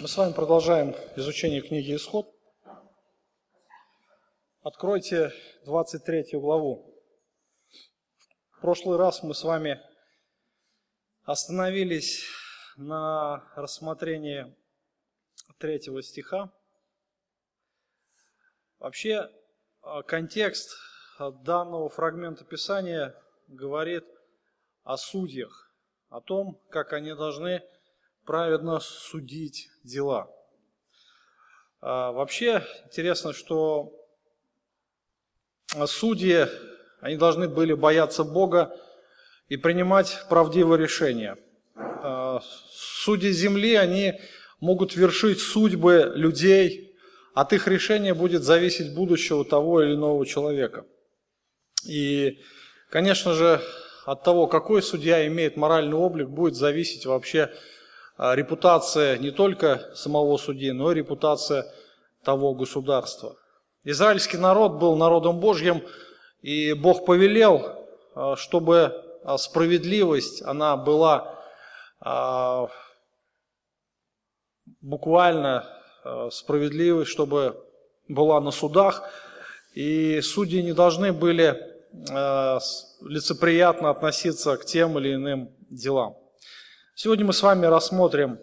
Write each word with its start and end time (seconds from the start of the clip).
Мы 0.00 0.08
с 0.08 0.16
вами 0.16 0.32
продолжаем 0.32 0.96
изучение 1.16 1.60
книги 1.60 1.94
«Исход». 1.94 2.34
Откройте 4.62 5.30
23 5.66 6.38
главу. 6.40 6.90
В 8.52 8.60
прошлый 8.62 8.96
раз 8.96 9.22
мы 9.22 9.34
с 9.34 9.44
вами 9.44 9.78
остановились 11.24 12.24
на 12.78 13.44
рассмотрении 13.56 14.56
третьего 15.58 16.02
стиха. 16.02 16.50
Вообще, 18.78 19.30
а, 19.82 20.02
контекст 20.02 20.78
данного 21.18 21.90
фрагмента 21.90 22.46
Писания 22.46 23.14
говорит 23.48 24.06
о 24.82 24.96
судьях, 24.96 25.70
о 26.08 26.22
том, 26.22 26.58
как 26.70 26.94
они 26.94 27.12
должны 27.14 27.62
праведно 28.24 28.80
судить 28.80 29.68
дела. 29.84 30.30
А, 31.80 32.12
вообще 32.12 32.64
интересно, 32.86 33.32
что 33.32 33.92
судьи, 35.86 36.46
они 37.00 37.16
должны 37.16 37.48
были 37.48 37.72
бояться 37.72 38.24
Бога 38.24 38.76
и 39.48 39.56
принимать 39.56 40.24
правдивые 40.28 40.80
решения. 40.80 41.36
А, 41.74 42.40
судьи 42.72 43.30
земли, 43.32 43.74
они 43.74 44.20
могут 44.60 44.94
вершить 44.94 45.40
судьбы 45.40 46.12
людей, 46.14 46.94
от 47.34 47.52
их 47.52 47.68
решения 47.68 48.12
будет 48.12 48.42
зависеть 48.42 48.94
будущего 48.94 49.44
того 49.44 49.82
или 49.82 49.94
иного 49.94 50.26
человека. 50.26 50.84
И, 51.86 52.40
конечно 52.90 53.34
же, 53.34 53.62
от 54.04 54.24
того, 54.24 54.46
какой 54.46 54.82
судья 54.82 55.26
имеет 55.26 55.56
моральный 55.56 55.96
облик, 55.96 56.28
будет 56.28 56.54
зависеть 56.54 57.06
вообще 57.06 57.50
репутация 58.20 59.16
не 59.16 59.30
только 59.30 59.90
самого 59.94 60.36
судьи, 60.36 60.72
но 60.72 60.92
и 60.92 60.96
репутация 60.96 61.64
того 62.22 62.54
государства. 62.54 63.36
Израильский 63.84 64.36
народ 64.36 64.72
был 64.72 64.94
народом 64.96 65.40
Божьим, 65.40 65.82
и 66.42 66.74
Бог 66.74 67.06
повелел, 67.06 67.86
а, 68.14 68.36
чтобы 68.36 68.92
а, 69.24 69.38
справедливость, 69.38 70.42
она 70.42 70.76
была 70.76 71.36
буквально 74.80 75.68
справедливость, 76.30 77.10
чтобы 77.10 77.62
была 78.08 78.40
на 78.40 78.50
судах, 78.50 79.02
и 79.74 80.22
судьи 80.22 80.62
не 80.62 80.72
должны 80.72 81.12
были 81.12 81.60
лицеприятно 83.02 83.90
относиться 83.90 84.56
к 84.56 84.64
тем 84.64 84.98
или 84.98 85.12
иным 85.14 85.54
делам. 85.68 86.16
Сегодня 87.02 87.24
мы 87.24 87.32
с 87.32 87.42
вами 87.42 87.64
рассмотрим 87.64 88.38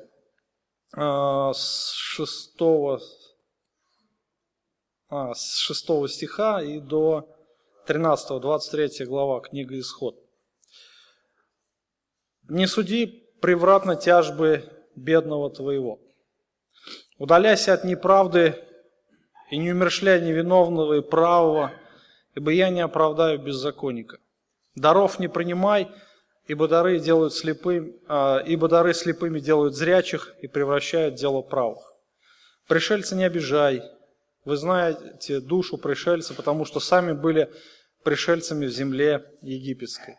э, 0.96 1.52
с 1.54 1.92
6, 1.92 2.56
а, 5.10 5.36
с 5.36 5.58
6 5.58 6.10
стиха 6.10 6.64
и 6.64 6.80
до 6.80 7.30
13, 7.86 8.42
23 8.42 9.06
глава 9.06 9.42
книга 9.42 9.78
Исход. 9.78 10.16
«Не 12.50 12.66
суди 12.66 13.30
превратно 13.42 13.96
тяжбы 13.96 14.68
бедного 14.96 15.52
твоего. 15.52 16.00
Удаляйся 17.20 17.74
от 17.74 17.84
неправды 17.84 18.56
и 19.52 19.58
не 19.58 19.72
умершляй 19.72 20.20
невиновного 20.20 20.96
и 20.96 21.02
правого, 21.02 21.74
ибо 22.34 22.50
я 22.50 22.72
не 22.72 22.82
оправдаю 22.82 23.38
беззаконника. 23.38 24.18
Даров 24.74 25.20
не 25.20 25.28
принимай, 25.28 25.92
ибо 26.48 26.68
дары, 26.68 27.00
делают 27.00 27.34
слепым, 27.34 27.96
а, 28.08 28.42
ибо 28.46 28.68
дары 28.68 28.94
слепыми 28.94 29.40
делают 29.40 29.76
зрячих 29.76 30.34
и 30.42 30.48
превращают 30.48 31.16
дело 31.16 31.42
правых. 31.42 31.94
Пришельца 32.68 33.16
не 33.16 33.26
обижай, 33.26 33.84
вы 34.46 34.56
знаете 34.56 35.42
душу 35.42 35.78
пришельца, 35.78 36.34
потому 36.34 36.66
что 36.66 36.80
сами 36.80 37.12
были 37.12 37.52
пришельцами 38.04 38.66
в 38.66 38.72
земле 38.72 39.26
египетской. 39.42 40.16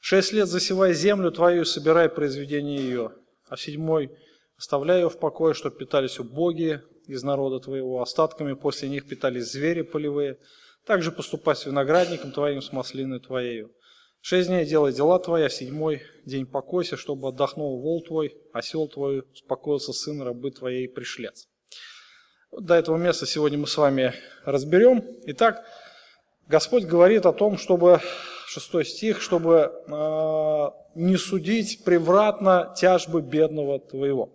Шесть 0.00 0.32
лет 0.32 0.48
засевай 0.48 0.94
землю 0.94 1.32
твою 1.32 1.62
и 1.62 1.64
собирай 1.64 2.08
произведение 2.08 2.78
ее, 2.78 3.12
а 3.48 3.56
в 3.56 3.60
седьмой 3.60 4.16
оставляй 4.56 5.00
ее 5.00 5.10
в 5.10 5.18
покое, 5.18 5.52
чтобы 5.52 5.76
питались 5.76 6.20
убогие 6.20 6.84
из 7.06 7.22
народа 7.24 7.58
твоего, 7.58 8.02
остатками 8.02 8.52
после 8.52 8.88
них 8.88 9.08
питались 9.08 9.50
звери 9.50 9.82
полевые, 9.82 10.38
также 10.84 11.10
поступай 11.10 11.56
с 11.56 11.66
виноградником 11.66 12.30
твоим, 12.30 12.62
с 12.62 12.72
маслиной 12.72 13.18
твоею. 13.18 13.72
Шесть 14.20 14.48
дней 14.48 14.64
делай 14.64 14.92
дела 14.92 15.18
твои, 15.18 15.44
а 15.44 15.48
седьмой 15.48 16.02
день 16.24 16.46
покойся, 16.46 16.96
чтобы 16.96 17.28
отдохнул 17.28 17.80
вол 17.80 18.02
твой, 18.02 18.36
осел 18.52 18.88
твой, 18.88 19.22
успокоился 19.32 19.92
сын 19.92 20.20
рабы 20.22 20.50
твоей 20.50 20.88
пришлец. 20.88 21.48
До 22.50 22.74
этого 22.74 22.96
места 22.96 23.26
сегодня 23.26 23.58
мы 23.58 23.66
с 23.66 23.76
вами 23.76 24.14
разберем. 24.44 25.04
Итак, 25.26 25.64
Господь 26.48 26.84
говорит 26.84 27.26
о 27.26 27.32
том, 27.32 27.58
чтобы, 27.58 28.00
шестой 28.46 28.84
стих, 28.84 29.20
чтобы 29.20 29.72
э, 29.86 30.66
не 30.94 31.16
судить 31.16 31.84
превратно 31.84 32.72
тяжбы 32.76 33.20
бедного 33.20 33.80
твоего. 33.80 34.32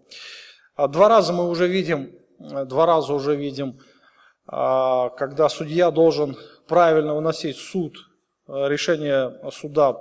А 0.75 0.87
два 0.87 1.09
раза 1.09 1.33
мы 1.33 1.49
уже 1.49 1.67
видим, 1.67 2.11
два 2.37 2.85
раза 2.85 3.13
уже 3.13 3.35
видим, 3.35 3.79
э, 4.51 5.09
когда 5.17 5.49
судья 5.49 5.89
должен 5.89 6.37
правильно 6.67 7.15
выносить 7.15 7.57
суд 7.57 7.95
решение 8.51 9.39
суда 9.51 9.97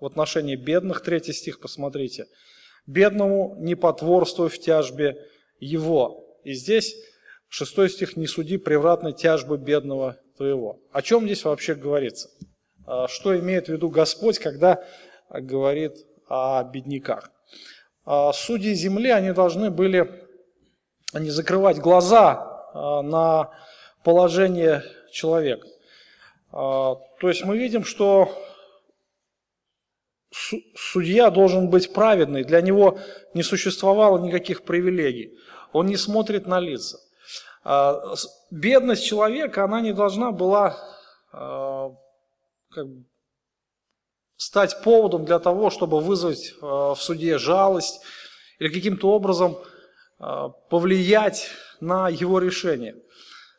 в 0.00 0.04
отношении 0.04 0.56
бедных, 0.56 1.02
третий 1.02 1.32
стих, 1.32 1.60
посмотрите. 1.60 2.26
«Бедному 2.86 3.56
не 3.58 3.74
потворствуй 3.74 4.48
в 4.48 4.58
тяжбе 4.60 5.16
его». 5.58 6.38
И 6.44 6.52
здесь 6.52 6.94
шестой 7.48 7.90
стих 7.90 8.16
«Не 8.16 8.26
суди 8.26 8.58
превратной 8.58 9.12
тяжбы 9.12 9.56
бедного 9.56 10.18
твоего». 10.36 10.78
О 10.92 11.02
чем 11.02 11.24
здесь 11.24 11.44
вообще 11.44 11.74
говорится? 11.74 12.28
Э, 12.86 13.06
что 13.08 13.36
имеет 13.38 13.66
в 13.66 13.72
виду 13.72 13.88
Господь, 13.88 14.38
когда 14.38 14.84
говорит 15.30 15.96
о 16.28 16.62
бедняках? 16.62 17.30
Э, 18.06 18.30
судьи 18.34 18.74
земли, 18.74 19.10
они 19.10 19.32
должны 19.32 19.70
были 19.70 20.28
не 21.14 21.30
закрывать 21.30 21.78
глаза 21.78 22.52
на 22.74 23.50
положение 24.04 24.84
человека. 25.10 25.66
А, 26.58 26.94
то 27.20 27.28
есть 27.28 27.44
мы 27.44 27.58
видим, 27.58 27.84
что 27.84 28.34
судья 30.74 31.28
должен 31.28 31.68
быть 31.68 31.92
праведный, 31.92 32.44
для 32.44 32.62
него 32.62 32.98
не 33.34 33.42
существовало 33.42 34.18
никаких 34.18 34.62
привилегий, 34.62 35.38
он 35.74 35.86
не 35.86 35.98
смотрит 35.98 36.46
на 36.46 36.58
лица. 36.58 36.98
А, 37.62 38.14
бедность 38.50 39.04
человека, 39.04 39.64
она 39.64 39.82
не 39.82 39.92
должна 39.92 40.32
была 40.32 40.78
а, 41.30 41.90
как 42.70 42.86
бы, 42.86 43.04
стать 44.38 44.82
поводом 44.82 45.26
для 45.26 45.38
того, 45.38 45.68
чтобы 45.68 46.00
вызвать 46.00 46.54
в 46.62 46.96
суде 46.98 47.36
жалость 47.36 48.00
или 48.58 48.72
каким-то 48.72 49.10
образом 49.10 49.58
повлиять 50.70 51.50
на 51.80 52.08
его 52.08 52.38
решение. 52.38 52.96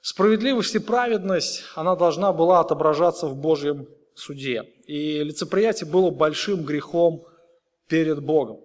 Справедливость 0.10 0.74
и 0.74 0.80
праведность, 0.80 1.66
она 1.76 1.98
должна 1.98 2.32
была 2.32 2.62
отображаться 2.62 3.28
в 3.28 3.36
Божьем 3.36 3.90
суде. 4.16 4.64
И 4.86 5.22
лицеприятие 5.22 5.90
было 5.90 6.12
большим 6.12 6.64
грехом 6.64 7.26
перед 7.90 8.24
Богом. 8.24 8.62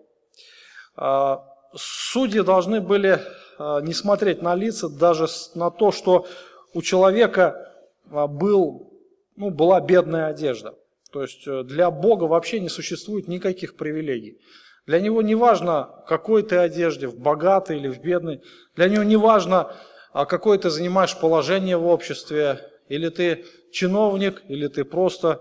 А, 0.94 1.44
судьи 1.74 2.42
должны 2.42 2.80
были 2.80 3.20
а, 3.58 3.80
не 3.80 3.92
смотреть 3.92 4.40
на 4.40 4.54
лица, 4.54 4.88
даже 4.88 5.26
на 5.56 5.72
то, 5.72 5.90
что 5.90 6.28
у 6.74 6.80
человека 6.80 7.72
а, 8.08 8.28
был, 8.28 8.92
ну, 9.34 9.50
была 9.50 9.80
бедная 9.80 10.28
одежда. 10.28 10.76
То 11.10 11.22
есть 11.22 11.42
э, 11.48 11.64
для 11.64 11.90
Бога 11.90 12.24
вообще 12.24 12.60
не 12.60 12.68
существует 12.68 13.26
никаких 13.26 13.74
привилегий. 13.74 14.38
Для 14.86 15.00
него 15.00 15.22
не 15.22 15.34
важно, 15.34 16.04
какой 16.06 16.44
ты 16.44 16.56
одежде, 16.58 17.08
в 17.08 17.18
богатой 17.18 17.78
или 17.78 17.88
в 17.88 18.00
бедной. 18.00 18.42
Для 18.76 18.88
него 18.88 19.02
не 19.02 19.16
важно, 19.16 19.74
а 20.12 20.26
какое 20.26 20.58
ты 20.58 20.70
занимаешь 20.70 21.18
положение 21.18 21.76
в 21.76 21.86
обществе, 21.86 22.60
или 22.88 23.08
ты 23.08 23.44
чиновник, 23.72 24.42
или 24.48 24.68
ты 24.68 24.84
просто 24.84 25.40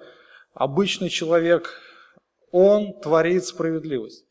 обычный 0.53 1.09
человек, 1.09 1.79
он 2.51 2.93
творит 3.01 3.45
справедливость. 3.45 4.25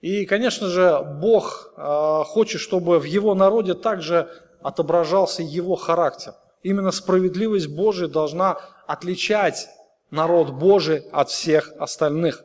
И, 0.00 0.26
конечно 0.26 0.68
же, 0.68 1.00
Бог 1.20 1.72
а, 1.76 2.24
хочет, 2.24 2.60
чтобы 2.60 2.98
в 2.98 3.04
его 3.04 3.34
народе 3.34 3.74
также 3.74 4.28
отображался 4.62 5.42
его 5.42 5.76
характер. 5.76 6.34
Именно 6.62 6.90
справедливость 6.90 7.68
Божия 7.68 8.08
должна 8.08 8.58
отличать 8.86 9.68
народ 10.10 10.50
Божий 10.50 11.04
от 11.12 11.30
всех 11.30 11.72
остальных. 11.78 12.44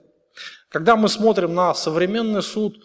Когда 0.70 0.96
мы 0.96 1.10
смотрим 1.10 1.56
на 1.56 1.74
современный 1.74 2.44
суд, 2.44 2.78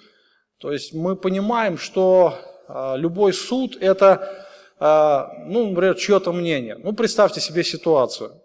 то 0.58 0.72
есть 0.72 0.94
мы 0.94 1.16
понимаем, 1.16 1.76
что 1.76 2.38
а, 2.68 2.96
любой 2.96 3.32
суд– 3.32 3.76
это 3.80 4.46
ну, 4.82 5.68
например, 5.68 5.94
чье-то 5.94 6.32
мнение. 6.32 6.76
Ну, 6.76 6.92
представьте 6.92 7.40
себе 7.40 7.62
ситуацию. 7.62 8.42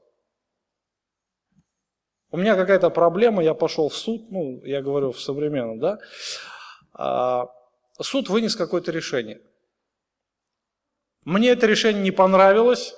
У 2.30 2.38
меня 2.38 2.56
какая-то 2.56 2.90
проблема, 2.90 3.44
я 3.44 3.54
пошел 3.54 3.88
в 3.90 3.96
суд, 3.96 4.30
ну, 4.30 4.62
я 4.66 4.82
говорю 4.82 5.12
в 5.12 5.20
современном, 5.20 5.80
да, 5.80 5.98
а, 6.94 7.48
суд 8.02 8.30
вынес 8.30 8.56
какое-то 8.56 8.92
решение. 8.92 9.42
Мне 11.24 11.50
это 11.50 11.68
решение 11.68 12.04
не 12.04 12.12
понравилось, 12.12 12.94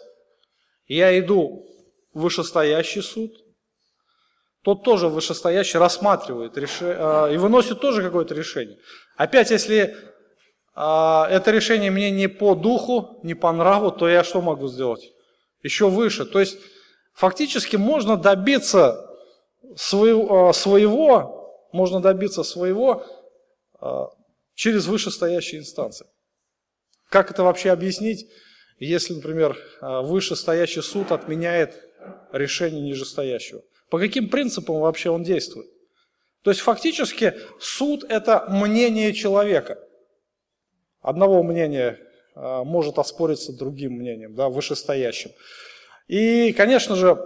я 0.88 1.18
иду 1.20 1.68
в 2.14 2.22
вышестоящий 2.22 3.04
суд, 3.04 3.32
тот 4.64 4.84
тоже 4.84 5.08
вышестоящий 5.08 5.78
рассматривает 5.78 6.58
решение, 6.58 6.98
а, 6.98 7.28
и 7.28 7.38
выносит 7.38 7.80
тоже 7.80 8.02
какое-то 8.02 8.34
решение. 8.34 8.80
Опять, 9.16 9.52
если 9.52 9.96
а, 9.96 10.19
это 10.82 11.52
решение 11.52 11.92
мне 11.92 12.10
не 12.10 12.28
по 12.28 12.56
духу, 12.56 13.20
не 13.24 13.34
по 13.34 13.52
нраву, 13.52 13.92
то 13.92 14.08
я 14.08 14.24
что 14.24 14.42
могу 14.42 14.68
сделать? 14.68 15.12
Еще 15.62 15.90
выше. 15.90 16.26
То 16.26 16.40
есть 16.40 16.58
фактически 17.14 17.76
можно 17.76 18.16
добиться 18.16 19.06
своего, 19.76 20.50
а, 20.50 20.54
своего 20.54 21.68
можно 21.72 22.00
добиться 22.00 22.44
своего 22.44 23.06
через 24.56 24.88
вышестоящие 24.88 25.62
инстанции. 25.62 26.08
Как 27.10 27.32
это 27.32 27.44
вообще 27.44 27.72
объяснить, 27.72 28.28
если, 28.78 29.14
например, 29.14 29.58
вышестоящий 29.82 30.82
суд 30.82 31.12
отменяет 31.12 31.82
решение 32.32 32.82
нижестоящего? 32.82 33.62
По 33.90 34.00
каким 34.00 34.30
принципам 34.30 34.80
вообще 34.80 35.10
он 35.10 35.24
действует? 35.24 35.68
То 36.44 36.52
есть 36.52 36.62
фактически 36.62 37.36
суд– 37.60 38.04
это 38.10 38.46
мнение 38.50 39.14
человека. 39.14 39.78
Одного 41.02 41.44
мнения 41.44 42.00
а, 42.36 42.64
может 42.64 43.00
оспориться 43.00 43.54
другим 43.54 43.94
мнением, 43.94 44.36
да, 44.36 44.50
вышестоящим. 44.50 45.32
И, 46.08 46.54
конечно 46.54 46.96
же, 46.96 47.18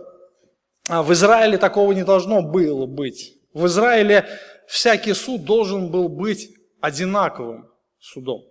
а, 0.90 1.04
в 1.04 1.12
Израиле 1.14 1.58
такого 1.58 1.92
не 1.94 2.04
должно 2.04 2.42
было 2.42 2.86
быть. 2.86 3.40
В 3.54 3.66
Израиле 3.68 4.28
всякий 4.68 5.14
суд 5.14 5.44
должен 5.44 5.90
был 5.90 6.10
быть 6.10 6.50
одинаковым 6.82 7.72
судом. 8.00 8.44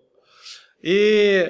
И 0.80 1.48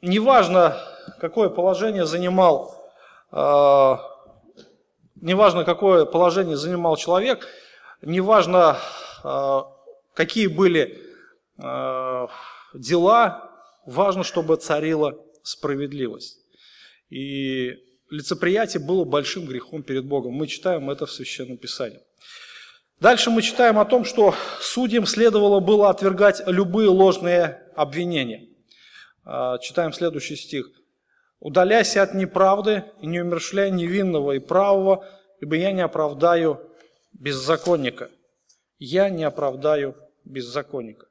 неважно, 0.00 0.76
какое 1.18 1.48
положение 1.48 2.06
занимал 2.06 2.82
а, 3.30 4.12
неважно, 5.22 5.64
какое 5.64 6.04
положение 6.04 6.56
занимал 6.56 6.96
человек, 6.96 7.48
неважно, 8.02 8.76
какие 10.14 10.46
были 10.46 11.00
а, 11.58 12.28
дела, 12.74 13.50
важно, 13.86 14.24
чтобы 14.24 14.56
царила 14.56 15.18
справедливость. 15.42 16.38
И 17.10 17.78
лицеприятие 18.10 18.82
было 18.82 19.04
большим 19.04 19.46
грехом 19.46 19.82
перед 19.82 20.04
Богом. 20.04 20.32
Мы 20.32 20.46
читаем 20.46 20.90
это 20.90 21.06
в 21.06 21.12
Священном 21.12 21.56
Писании. 21.56 22.00
Дальше 23.00 23.30
мы 23.30 23.42
читаем 23.42 23.78
о 23.78 23.84
том, 23.84 24.04
что 24.04 24.34
судьям 24.60 25.06
следовало 25.06 25.58
было 25.58 25.90
отвергать 25.90 26.40
любые 26.46 26.88
ложные 26.88 27.60
обвинения. 27.74 28.48
Читаем 29.60 29.92
следующий 29.92 30.36
стих. 30.36 30.70
Удаляйся 31.40 32.02
от 32.02 32.14
неправды 32.14 32.84
и 33.00 33.06
не 33.08 33.20
умершляй 33.20 33.72
невинного 33.72 34.32
и 34.32 34.38
правого, 34.38 35.04
ибо 35.40 35.56
я 35.56 35.72
не 35.72 35.80
оправдаю 35.80 36.60
беззаконника. 37.12 38.08
Я 38.84 39.10
не 39.10 39.22
оправдаю 39.22 39.94
беззаконника. 40.24 41.06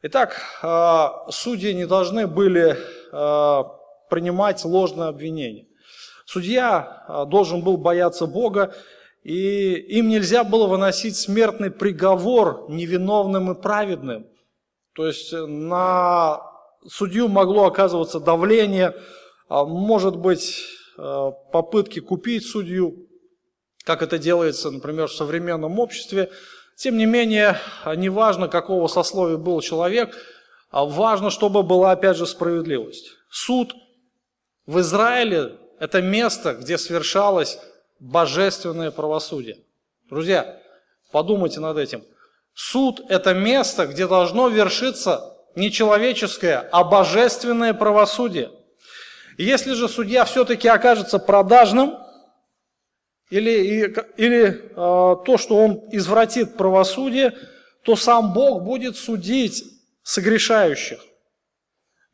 Итак, 0.00 0.40
а, 0.62 1.30
судьи 1.30 1.74
не 1.74 1.86
должны 1.86 2.26
были 2.26 2.78
а, 3.12 3.64
принимать 4.08 4.64
ложное 4.64 5.08
обвинение. 5.08 5.66
Судья 6.24 7.04
а, 7.06 7.24
должен 7.26 7.60
был 7.60 7.76
бояться 7.76 8.24
Бога, 8.24 8.74
и 9.22 9.74
им 9.74 10.08
нельзя 10.08 10.44
было 10.44 10.66
выносить 10.66 11.16
смертный 11.16 11.70
приговор 11.70 12.64
невиновным 12.70 13.52
и 13.52 13.60
праведным. 13.60 14.26
То 14.94 15.06
есть 15.08 15.30
на 15.34 16.40
судью 16.86 17.28
могло 17.28 17.66
оказываться 17.66 18.18
давление, 18.18 18.94
может 19.50 20.16
быть, 20.16 20.64
попытки 20.96 22.00
купить 22.00 22.46
судью, 22.46 23.08
как 23.84 24.00
это 24.02 24.16
делается, 24.16 24.70
например, 24.70 25.08
в 25.08 25.12
современном 25.12 25.78
обществе. 25.78 26.30
Тем 26.78 26.96
не 26.96 27.06
менее, 27.06 27.58
неважно, 27.96 28.46
какого 28.46 28.86
сословия 28.86 29.36
был 29.36 29.60
человек, 29.60 30.16
а 30.70 30.84
важно, 30.84 31.30
чтобы 31.30 31.64
была, 31.64 31.90
опять 31.90 32.16
же, 32.16 32.24
справедливость. 32.24 33.10
Суд 33.28 33.74
в 34.64 34.78
Израиле– 34.78 35.56
это 35.80 36.00
место, 36.00 36.54
где 36.54 36.78
совершалось 36.78 37.58
божественное 37.98 38.92
правосудие. 38.92 39.58
Друзья, 40.08 40.62
подумайте 41.10 41.58
над 41.58 41.78
этим. 41.78 42.04
Суд– 42.54 43.00
это 43.08 43.34
место, 43.34 43.88
где 43.88 44.06
должно 44.06 44.46
вершиться 44.46 45.36
не 45.56 45.72
человеческое, 45.72 46.68
а 46.70 46.84
божественное 46.84 47.74
правосудие. 47.74 48.52
Если 49.36 49.72
же 49.72 49.88
судья 49.88 50.24
все-таки 50.24 50.68
окажется 50.68 51.18
продажным, 51.18 51.98
или, 53.30 53.94
или 54.16 54.48
э, 54.48 54.72
то, 54.74 55.36
что 55.36 55.56
он 55.56 55.88
извратит 55.92 56.56
правосудие, 56.56 57.36
то 57.84 57.94
сам 57.94 58.32
Бог 58.32 58.62
будет 58.62 58.96
судить 58.96 59.64
согрешающих. 60.02 60.98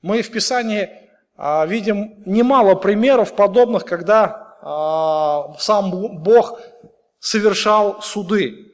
Мы 0.02 0.22
в 0.22 0.31
Писании 0.31 0.90
э, 1.37 1.66
видим 1.69 2.22
немало 2.26 2.75
примеров 2.75 3.37
подобных, 3.37 3.84
когда 3.84 4.56
э, 4.61 5.61
сам 5.61 5.90
Бог 6.22 6.61
совершал 7.20 8.02
суды. 8.02 8.72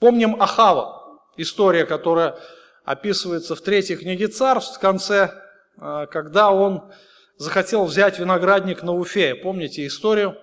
Помним 0.00 0.42
Ахава, 0.42 1.20
история, 1.36 1.86
которая 1.86 2.36
описывается 2.84 3.54
в 3.54 3.60
третьей 3.60 3.96
книге 3.96 4.26
царств, 4.26 4.76
в 4.76 4.80
конце, 4.80 5.30
когда 5.78 6.50
он 6.50 6.90
захотел 7.38 7.84
взять 7.84 8.18
виноградник 8.18 8.82
на 8.82 8.92
Уфе. 8.92 9.36
Помните 9.36 9.86
историю? 9.86 10.36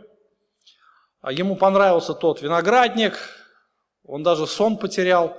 А 1.21 1.31
ему 1.31 1.55
понравился 1.55 2.13
тот 2.13 2.41
виноградник, 2.41 3.17
он 4.03 4.23
даже 4.23 4.47
сон 4.47 4.77
потерял. 4.77 5.37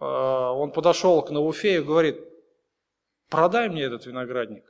А, 0.00 0.52
он 0.52 0.72
подошел 0.72 1.22
к 1.22 1.30
Науфею 1.30 1.82
и 1.82 1.84
говорит, 1.84 2.20
продай 3.28 3.68
мне 3.68 3.82
этот 3.82 4.06
виноградник. 4.06 4.64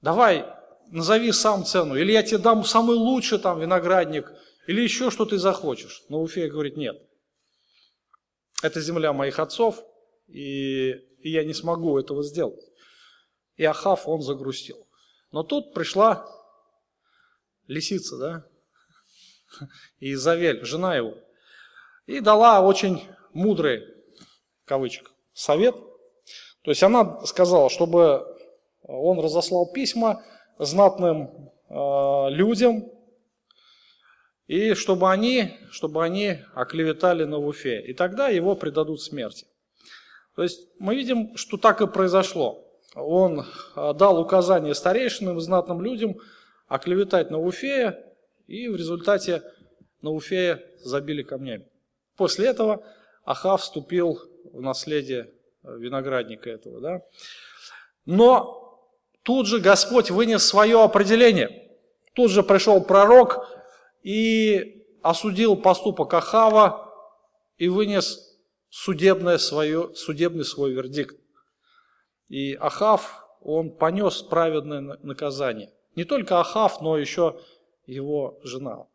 Давай, 0.00 0.46
назови 0.86 1.32
сам 1.32 1.64
цену. 1.64 1.96
Или 1.96 2.12
я 2.12 2.22
тебе 2.22 2.38
дам 2.38 2.64
самый 2.64 2.96
лучший 2.96 3.38
там 3.38 3.60
виноградник, 3.60 4.32
или 4.66 4.80
еще 4.80 5.10
что 5.10 5.24
ты 5.24 5.38
захочешь. 5.38 6.04
Науфей 6.08 6.48
говорит, 6.48 6.76
нет. 6.76 6.96
Это 8.62 8.80
земля 8.80 9.12
моих 9.12 9.38
отцов, 9.38 9.82
и, 10.28 10.90
и 10.90 11.30
я 11.30 11.44
не 11.44 11.54
смогу 11.54 11.98
этого 11.98 12.22
сделать. 12.22 12.64
И 13.56 13.64
Ахав, 13.64 14.06
он 14.06 14.22
загрустил. 14.22 14.86
Но 15.32 15.42
тут 15.42 15.74
пришла 15.74 16.26
лисица, 17.66 18.16
да, 18.16 18.46
и 19.98 20.12
Изавель, 20.12 20.64
жена 20.64 20.96
его, 20.96 21.14
и 22.06 22.20
дала 22.20 22.60
очень 22.60 23.06
мудрый, 23.32 23.82
кавычек, 24.64 25.12
совет. 25.32 25.74
То 26.62 26.70
есть 26.70 26.82
она 26.82 27.24
сказала, 27.24 27.70
чтобы 27.70 28.26
он 28.82 29.20
разослал 29.20 29.72
письма 29.72 30.22
знатным 30.58 31.50
э, 31.68 32.30
людям, 32.30 32.90
и 34.46 34.74
чтобы 34.74 35.10
они, 35.10 35.56
чтобы 35.70 36.04
они 36.04 36.38
оклеветали 36.54 37.24
на 37.24 37.38
Уфе. 37.38 37.80
И 37.82 37.94
тогда 37.94 38.28
его 38.28 38.56
предадут 38.56 39.00
смерти. 39.00 39.46
То 40.34 40.42
есть 40.42 40.68
мы 40.80 40.96
видим, 40.96 41.36
что 41.36 41.56
так 41.56 41.80
и 41.80 41.86
произошло 41.86 42.70
он 42.94 43.46
а, 43.74 43.92
дал 43.92 44.20
указание 44.20 44.74
старейшинам 44.74 45.40
знатным 45.40 45.80
людям 45.80 46.16
оклеветать 46.66 47.30
Науфея, 47.30 47.98
и 48.50 48.66
в 48.66 48.74
результате 48.74 49.44
Науфея 50.02 50.60
забили 50.82 51.22
камнями. 51.22 51.68
После 52.16 52.48
этого 52.48 52.84
Ахав 53.24 53.62
вступил 53.62 54.18
в 54.52 54.60
наследие 54.60 55.32
виноградника 55.62 56.50
этого. 56.50 56.80
Да? 56.80 57.02
Но 58.06 58.90
тут 59.22 59.46
же 59.46 59.60
Господь 59.60 60.10
вынес 60.10 60.44
свое 60.44 60.82
определение. 60.82 61.70
Тут 62.14 62.32
же 62.32 62.42
пришел 62.42 62.82
пророк 62.82 63.46
и 64.02 64.84
осудил 65.00 65.54
поступок 65.54 66.12
Ахава 66.12 66.92
и 67.56 67.68
вынес 67.68 68.36
судебное 68.68 69.38
свое, 69.38 69.94
судебный 69.94 70.44
свой 70.44 70.72
вердикт. 70.72 71.16
И 72.28 72.54
Ахав, 72.54 73.24
он 73.42 73.70
понес 73.70 74.22
праведное 74.22 74.80
наказание. 74.80 75.72
Не 75.94 76.02
только 76.02 76.40
Ахав, 76.40 76.80
но 76.80 76.98
еще 76.98 77.40
его 77.90 78.40
жена. 78.42 78.86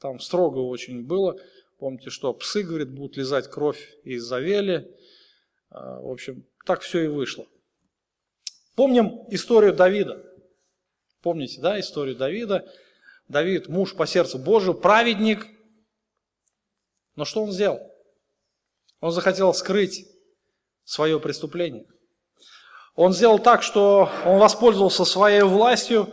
Там 0.00 0.18
строго 0.20 0.58
очень 0.58 1.04
было. 1.04 1.36
Помните, 1.78 2.10
что 2.10 2.32
псы, 2.32 2.62
говорит, 2.62 2.90
будут 2.90 3.16
лизать 3.16 3.48
кровь 3.48 3.96
из 4.04 4.22
завели. 4.24 4.88
А, 5.70 6.00
в 6.00 6.10
общем, 6.10 6.44
так 6.64 6.80
все 6.80 7.04
и 7.04 7.08
вышло. 7.08 7.46
Помним 8.76 9.24
историю 9.30 9.74
Давида. 9.74 10.24
Помните, 11.22 11.60
да, 11.60 11.78
историю 11.78 12.16
Давида? 12.16 12.66
Давид, 13.28 13.68
муж 13.68 13.94
по 13.94 14.06
сердцу 14.06 14.38
Божию, 14.38 14.74
праведник. 14.74 15.46
Но 17.16 17.24
что 17.24 17.42
он 17.42 17.52
сделал? 17.52 17.80
Он 19.00 19.12
захотел 19.12 19.52
скрыть 19.54 20.06
свое 20.84 21.20
преступление– 21.20 21.86
Он 22.94 23.12
сделал 23.12 23.38
так, 23.38 23.62
что 23.62 24.10
он 24.26 24.38
воспользовался 24.38 25.04
своей 25.04 25.42
властью, 25.42 26.12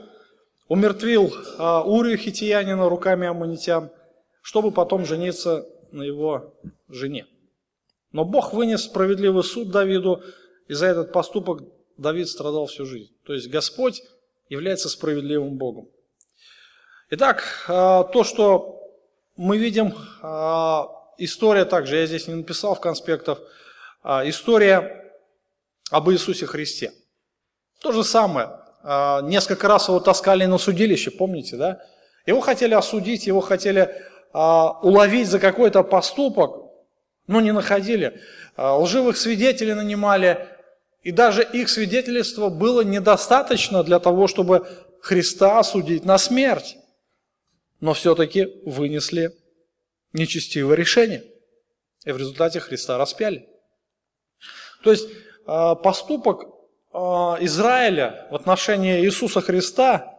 умертвил 0.67 1.33
а, 1.57 1.83
Урию 1.83 2.17
Хитиянина 2.17 2.89
руками 2.89 3.27
аммонитян, 3.27 3.91
чтобы 4.41 4.71
потом 4.71 5.05
жениться 5.05 5.65
на 5.91 6.03
его 6.03 6.53
жене. 6.89 7.25
Но 8.11 8.25
Бог 8.25 8.53
вынес 8.53 8.83
справедливый 8.83 9.43
суд 9.43 9.71
Давиду, 9.71 10.23
и 10.67 10.73
за 10.73 10.87
этот 10.87 11.11
поступок 11.11 11.63
Давид 11.97 12.27
страдал 12.27 12.67
всю 12.67 12.85
жизнь. 12.85 13.11
То 13.25 13.33
есть 13.33 13.49
Господь 13.49 14.01
является 14.49 14.89
справедливым 14.89 15.57
Богом. 15.57 15.89
Итак, 17.09 17.43
а, 17.67 18.03
то, 18.03 18.23
что 18.23 18.81
мы 19.35 19.57
видим, 19.57 19.93
а, 20.21 20.87
история 21.17 21.65
также, 21.65 21.97
я 21.97 22.05
здесь 22.05 22.27
не 22.27 22.35
написал 22.35 22.75
в 22.75 22.81
конспектах, 22.81 23.41
а, 24.03 24.27
история 24.27 25.13
об 25.89 26.09
Иисусе 26.09 26.45
Христе. 26.45 26.91
То 27.81 27.91
же 27.91 28.03
самое. 28.03 28.66
Несколько 29.23 29.67
раз 29.67 29.89
его 29.89 29.99
таскали 29.99 30.45
на 30.45 30.57
судилище, 30.57 31.11
помните, 31.11 31.57
да? 31.57 31.81
Его 32.25 32.39
хотели 32.39 32.73
осудить, 32.73 33.27
его 33.27 33.41
хотели 33.41 33.93
уловить 34.33 35.27
за 35.27 35.39
какой-то 35.39 35.83
поступок, 35.83 36.71
но 37.27 37.41
не 37.41 37.51
находили. 37.51 38.21
Лживых 38.57 39.17
свидетелей 39.17 39.73
нанимали, 39.73 40.47
и 41.03 41.11
даже 41.11 41.43
их 41.43 41.67
свидетельство 41.67 42.47
было 42.47 42.81
недостаточно 42.81 43.83
для 43.83 43.99
того, 43.99 44.27
чтобы 44.27 44.65
Христа 45.01 45.59
осудить 45.59 46.05
на 46.05 46.17
смерть. 46.17 46.77
Но 47.79 47.93
все-таки 47.93 48.47
вынесли 48.65 49.33
нечестивое 50.13 50.75
решение. 50.75 51.23
И 52.05 52.11
в 52.11 52.17
результате 52.17 52.59
Христа 52.59 52.97
распяли. 52.97 53.47
То 54.83 54.91
есть 54.91 55.09
а, 55.45 55.75
поступок 55.75 56.43
а, 56.43 56.56
Израиля 57.41 58.27
в 58.31 58.35
отношении 58.35 59.01
Иисуса 59.01 59.41
Христа 59.41 60.15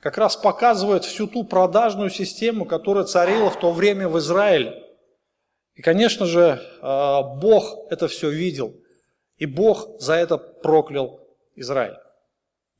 как 0.00 0.18
раз 0.18 0.36
показывает 0.36 1.04
всю 1.04 1.26
ту 1.26 1.44
продажную 1.44 2.10
систему, 2.10 2.64
которая 2.64 3.04
царила 3.04 3.50
в 3.50 3.60
то 3.60 3.70
время 3.70 4.08
в 4.08 4.18
Израиле. 4.18 4.82
И, 5.74 5.82
конечно 5.82 6.26
же, 6.26 6.60
а, 6.80 7.22
Бог 7.22 7.90
это 7.90 8.08
все 8.08 8.30
видел. 8.30 8.74
И 9.36 9.46
Бог 9.46 10.00
за 10.00 10.14
это 10.14 10.36
проклял 10.36 11.20
Израиль. 11.54 11.96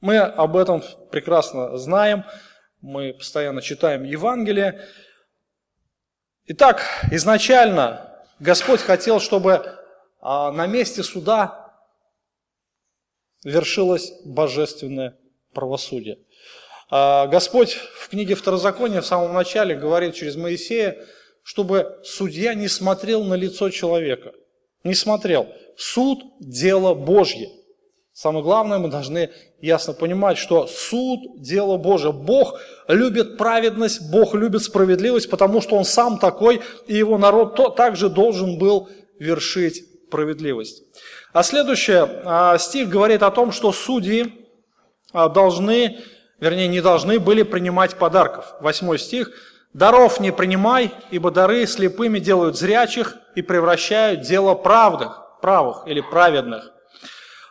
Мы 0.00 0.18
об 0.18 0.56
этом 0.56 0.82
прекрасно 1.10 1.76
знаем, 1.76 2.24
мы 2.80 3.12
постоянно 3.12 3.60
читаем 3.62 4.04
Евангелие. 4.04 4.86
Итак, 6.46 6.82
изначально 7.10 8.24
Господь 8.38 8.80
хотел, 8.80 9.20
чтобы 9.20 9.78
а, 10.20 10.50
на 10.52 10.66
месте 10.66 11.02
суда 11.02 11.59
вершилось 13.44 14.12
божественное 14.24 15.16
правосудие. 15.52 16.18
А, 16.90 17.26
Господь 17.26 17.74
в 17.74 18.08
книге 18.08 18.34
Второзакония 18.34 19.00
в 19.00 19.06
самом 19.06 19.32
начале 19.32 19.74
говорит 19.74 20.14
через 20.14 20.36
Моисея, 20.36 20.98
чтобы 21.42 21.98
судья 22.04 22.54
не 22.54 22.68
смотрел 22.68 23.24
на 23.24 23.34
лицо 23.34 23.70
человека. 23.70 24.32
Не 24.84 24.94
смотрел. 24.94 25.48
Суд– 25.76 26.22
дело 26.40 26.94
Божье. 26.94 27.48
Самое 28.12 28.42
главное, 28.42 28.78
мы 28.78 28.88
должны 28.88 29.30
ясно 29.60 29.94
понимать, 29.94 30.36
что 30.36 30.66
суд– 30.66 31.20
дело 31.40 31.76
Божие. 31.76 32.12
Бог 32.12 32.60
любит 32.88 33.38
праведность, 33.38 34.10
Бог 34.10 34.34
любит 34.34 34.62
справедливость, 34.62 35.30
потому 35.30 35.60
что 35.60 35.76
Он 35.76 35.84
сам 35.84 36.18
такой, 36.18 36.60
и 36.86 36.96
Его 36.96 37.18
народ 37.18 37.76
также 37.76 38.08
должен 38.08 38.58
был 38.58 38.88
вершить 39.18 39.84
справедливость. 40.08 40.82
А 41.32 41.44
следующий 41.44 41.92
а, 41.94 42.58
стих 42.58 42.88
говорит 42.88 43.22
о 43.22 43.30
том, 43.30 43.52
что 43.52 43.72
судьи 43.72 44.48
а, 45.12 45.28
должны, 45.28 46.00
вернее, 46.40 46.66
не 46.66 46.80
должны 46.80 47.20
были 47.20 47.44
принимать 47.44 47.96
подарков. 47.96 48.54
Восьмой 48.60 48.98
стих. 48.98 49.30
«Даров 49.72 50.18
не 50.18 50.32
принимай, 50.32 50.92
ибо 51.12 51.30
дары 51.30 51.64
слепыми 51.64 52.18
делают 52.18 52.58
зрячих 52.58 53.14
и 53.36 53.42
превращают 53.42 54.22
дело 54.22 54.56
правдых, 54.56 55.22
правых 55.40 55.86
или 55.86 56.00
праведных». 56.00 56.72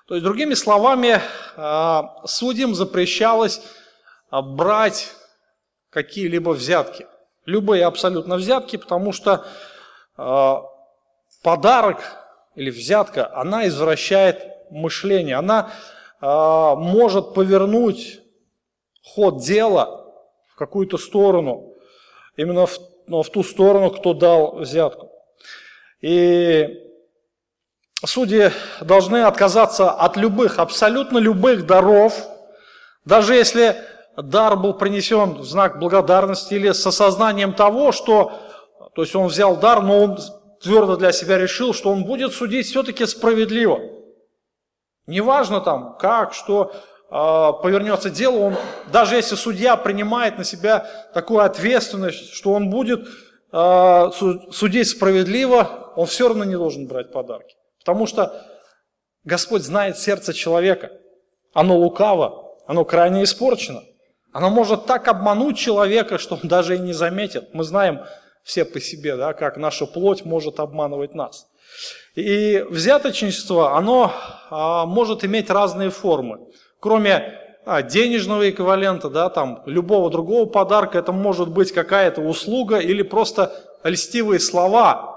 То 0.05 0.15
есть, 0.15 0.25
другими 0.25 0.55
словами, 0.55 1.21
а, 1.55 2.15
судьям 2.25 2.75
запрещалось 2.75 3.61
брать 4.29 5.13
какие-либо 5.89 6.49
взятки. 6.49 7.07
Любые 7.45 7.85
абсолютно 7.85 8.35
взятки, 8.35 8.75
потому 8.75 9.13
что 9.13 9.45
подарок 11.41 12.18
или 12.55 12.69
взятка, 12.69 13.33
она 13.35 13.67
извращает 13.67 14.45
мышление, 14.69 15.35
она 15.35 15.71
может 16.21 17.33
повернуть 17.33 18.19
ход 19.03 19.41
дела 19.41 20.05
в 20.47 20.55
какую-то 20.55 20.97
сторону, 20.97 21.73
именно 22.35 22.65
в, 22.65 22.77
ну, 23.07 23.23
в 23.23 23.29
ту 23.29 23.43
сторону, 23.43 23.89
кто 23.91 24.13
дал 24.13 24.57
взятку. 24.57 25.11
И 26.01 26.85
Судьи 28.05 28.51
должны 28.79 29.23
отказаться 29.23 29.91
от 29.91 30.15
любых, 30.15 30.57
абсолютно 30.57 31.17
любых 31.17 31.65
даров, 31.65 32.13
даже 33.03 33.35
если 33.35 33.75
дар 34.15 34.55
был 34.55 34.73
принесен 34.73 35.33
в 35.33 35.43
знак 35.43 35.79
благодарности 35.79 36.53
или 36.53 36.71
с 36.71 36.85
осознанием 36.87 37.53
того, 37.53 37.91
что, 37.91 38.31
то 38.95 39.01
есть 39.01 39.15
он 39.15 39.27
взял 39.27 39.57
дар, 39.57 39.81
но 39.81 40.03
он 40.03 40.19
твердо 40.61 40.95
для 40.97 41.11
себя 41.11 41.37
решил, 41.37 41.73
что 41.73 41.91
он 41.91 42.03
будет 42.03 42.33
судить 42.33 42.67
все-таки 42.67 43.05
справедливо. 43.05 43.79
Неважно 45.07 45.61
там, 45.61 45.97
как, 45.97 46.33
что 46.33 46.71
э, 46.71 47.63
повернется 47.63 48.09
дело, 48.09 48.37
он, 48.37 48.55
даже 48.91 49.15
если 49.15 49.35
судья 49.35 49.75
принимает 49.75 50.37
на 50.37 50.43
себя 50.43 50.87
такую 51.13 51.39
ответственность, 51.39 52.33
что 52.33 52.53
он 52.53 52.69
будет 52.69 53.07
э, 53.51 54.11
судить 54.51 54.89
справедливо, 54.89 55.93
он 55.95 56.05
все 56.05 56.27
равно 56.27 56.43
не 56.43 56.55
должен 56.55 56.87
брать 56.87 57.11
подарки. 57.11 57.55
Потому 57.79 58.05
что 58.05 58.45
Господь 59.23 59.63
знает 59.63 59.97
сердце 59.97 60.33
человека. 60.33 60.91
Оно 61.53 61.77
лукаво, 61.77 62.55
оно 62.67 62.85
крайне 62.85 63.23
испорчено. 63.23 63.83
Оно 64.31 64.49
может 64.51 64.85
так 64.85 65.07
обмануть 65.07 65.57
человека, 65.57 66.19
что 66.19 66.35
он 66.35 66.47
даже 66.47 66.75
и 66.75 66.79
не 66.79 66.93
заметит. 66.93 67.53
Мы 67.53 67.63
знаем 67.63 68.01
все 68.43 68.65
по 68.65 68.79
себе, 68.79 69.15
да, 69.15 69.33
как 69.33 69.57
наша 69.57 69.85
плоть 69.85 70.25
может 70.25 70.59
обманывать 70.59 71.13
нас. 71.13 71.47
И 72.15 72.65
взяточничество, 72.69 73.77
оно 73.77 74.13
а, 74.49 74.85
может 74.85 75.23
иметь 75.23 75.49
разные 75.49 75.89
формы. 75.89 76.39
Кроме 76.79 77.39
а, 77.65 77.81
денежного 77.81 78.49
эквивалента, 78.49 79.09
да, 79.09 79.29
там, 79.29 79.63
любого 79.65 80.09
другого 80.09 80.45
подарка, 80.45 80.97
это 80.97 81.11
может 81.11 81.49
быть 81.49 81.71
какая-то 81.71 82.21
услуга 82.21 82.79
или 82.79 83.03
просто 83.03 83.53
льстивые 83.83 84.39
слова, 84.39 85.09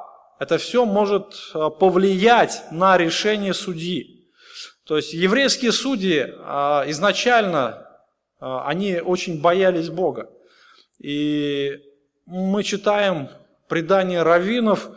это 0.42 0.58
все 0.58 0.84
может 0.84 1.34
э, 1.54 1.70
повлиять 1.78 2.64
на 2.72 2.98
решение 2.98 3.54
судьи. 3.54 4.26
То 4.84 4.96
есть 4.96 5.12
еврейские 5.12 5.70
судьи 5.70 6.26
э, 6.26 6.90
изначально, 6.90 7.86
э, 8.40 8.58
они 8.64 8.96
очень 8.96 9.40
боялись 9.40 9.88
Бога. 9.88 10.30
И 10.98 11.78
мы 12.26 12.62
читаем 12.62 13.28
предания 13.68 14.22
раввинов, 14.22 14.90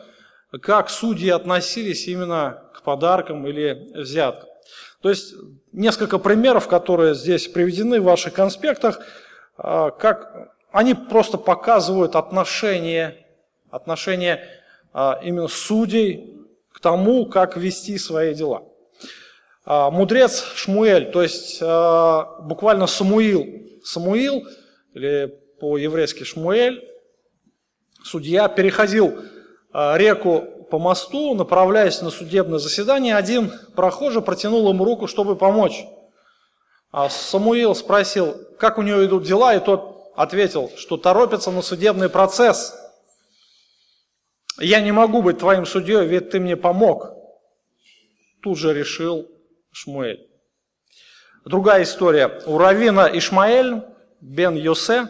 как 0.61 0.89
судьи 0.89 1.29
относились 1.29 2.07
именно 2.07 2.63
к 2.73 2.81
подаркам 2.81 3.45
или 3.47 3.91
взяткам. 3.93 4.49
То 5.01 5.09
есть 5.09 5.35
несколько 5.71 6.17
примеров, 6.17 6.67
которые 6.67 7.15
здесь 7.15 7.47
приведены 7.47 7.99
в 7.99 8.05
ваших 8.05 8.33
конспектах, 8.33 8.99
как 9.57 10.55
они 10.71 10.93
просто 10.93 11.37
показывают 11.37 12.15
отношение, 12.15 13.25
отношение 13.69 14.45
а, 14.91 15.19
именно 15.23 15.47
судей 15.47 16.37
к 16.73 16.79
тому, 16.79 17.25
как 17.27 17.55
вести 17.55 17.97
свои 17.97 18.33
дела. 18.33 18.63
А, 19.63 19.89
мудрец 19.89 20.43
Шмуэль, 20.55 21.11
то 21.11 21.21
есть 21.21 21.59
а, 21.61 22.41
буквально 22.41 22.87
Самуил. 22.87 23.45
Самуил, 23.83 24.47
или 24.93 25.33
по-еврейски 25.59 26.23
Шмуэль, 26.23 26.83
судья, 28.05 28.47
переходил 28.47 29.19
реку 29.73 30.67
по 30.71 30.79
мосту, 30.79 31.33
направляясь 31.35 32.01
на 32.01 32.09
судебное 32.09 32.59
заседание. 32.59 33.15
Один 33.15 33.51
прохожий 33.75 34.21
протянул 34.21 34.69
ему 34.69 34.85
руку, 34.85 35.07
чтобы 35.07 35.35
помочь. 35.35 35.85
А 36.91 37.09
Самуил 37.09 37.75
спросил, 37.75 38.35
как 38.57 38.77
у 38.77 38.81
него 38.81 39.03
идут 39.03 39.23
дела, 39.23 39.53
и 39.55 39.59
тот 39.59 40.13
ответил, 40.15 40.71
что 40.77 40.95
торопится 40.95 41.51
на 41.51 41.61
судебный 41.61 42.09
процесс– 42.09 42.73
я 44.59 44.79
не 44.79 44.91
могу 44.91 45.21
быть 45.21 45.39
твоим 45.39 45.65
судьей, 45.65 46.05
ведь 46.05 46.29
ты 46.29 46.39
мне 46.39 46.55
помог. 46.55 47.11
Тут 48.41 48.57
же 48.57 48.73
решил 48.73 49.29
Шмуэль. 49.71 50.29
Другая 51.43 51.83
история. 51.83 52.41
У 52.45 52.57
Равина 52.57 53.09
Ишмаэль 53.11 53.83
бен 54.21 54.55
Йосе, 54.55 55.09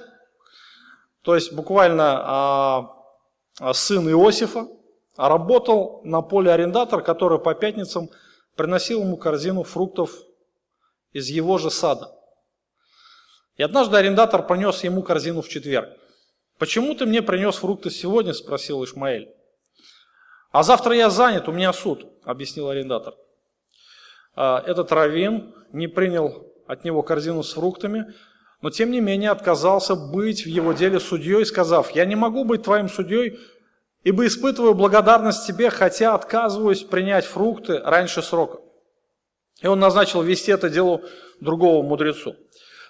то 1.25 1.33
есть 1.33 1.53
буквально 1.53 2.21
а, 2.23 2.95
а, 3.59 3.73
сын 3.73 4.07
Иосифа, 4.09 4.67
работал 5.17 6.01
на 6.03 6.21
поле 6.21 6.51
арендатор, 6.51 7.01
который 7.01 7.39
по 7.39 7.55
пятницам 7.55 8.09
приносил 8.55 9.01
ему 9.01 9.17
корзину 9.17 9.63
фруктов 9.63 10.11
из 11.13 11.27
его 11.29 11.57
же 11.57 11.71
сада. 11.71 12.11
И 13.57 13.63
однажды 13.63 13.97
арендатор 13.97 14.45
принес 14.45 14.83
ему 14.83 15.01
корзину 15.01 15.41
в 15.41 15.49
четверг. 15.49 15.89
«Почему 16.59 16.93
ты 16.93 17.07
мне 17.07 17.23
принес 17.23 17.55
фрукты 17.55 17.89
сегодня?»– 17.89 18.33
спросил 18.33 18.83
Ишмаэль. 18.83 19.33
«А 20.51 20.61
завтра 20.61 20.95
я 20.95 21.09
занят, 21.09 21.47
у 21.47 21.51
меня 21.51 21.73
суд»,– 21.73 22.05
объяснил 22.23 22.69
арендатор. 22.69 23.15
А, 24.35 24.63
этот 24.65 24.91
раввин 24.91 25.55
не 25.71 25.87
принял 25.87 26.53
от 26.67 26.83
него 26.83 27.01
корзину 27.01 27.41
с 27.41 27.53
фруктами, 27.53 28.13
но 28.61 28.69
тем 28.69 28.91
не 28.91 29.01
менее 29.01 29.31
отказался 29.31 29.95
быть 29.95 30.45
в 30.45 30.47
его 30.47 30.73
деле 30.73 30.99
судьей, 30.99 31.45
сказав, 31.45 31.91
«Я 31.91 32.05
не 32.05 32.15
могу 32.15 32.43
быть 32.43 32.63
твоим 32.63 32.89
судьей, 32.89 33.39
ибо 34.03 34.25
испытываю 34.25 34.73
благодарность 34.73 35.45
тебе, 35.47 35.69
хотя 35.69 36.15
отказываюсь 36.15 36.83
принять 36.83 37.25
фрукты 37.25 37.79
раньше 37.79 38.21
срока». 38.21 38.59
И 39.61 39.67
он 39.67 39.79
назначил 39.79 40.21
вести 40.21 40.51
это 40.51 40.69
дело 40.69 41.01
другого 41.39 41.83
мудрецу. 41.83 42.35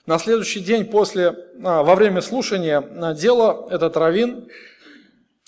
На 0.06 0.20
следующий 0.20 0.60
день 0.60 0.86
после, 0.86 1.36
а, 1.64 1.84
во 1.84 1.96
время 1.96 2.22
слушания 2.22 2.80
а, 2.80 3.14
дела 3.14 3.68
этот 3.72 3.98
раввин, 3.98 4.48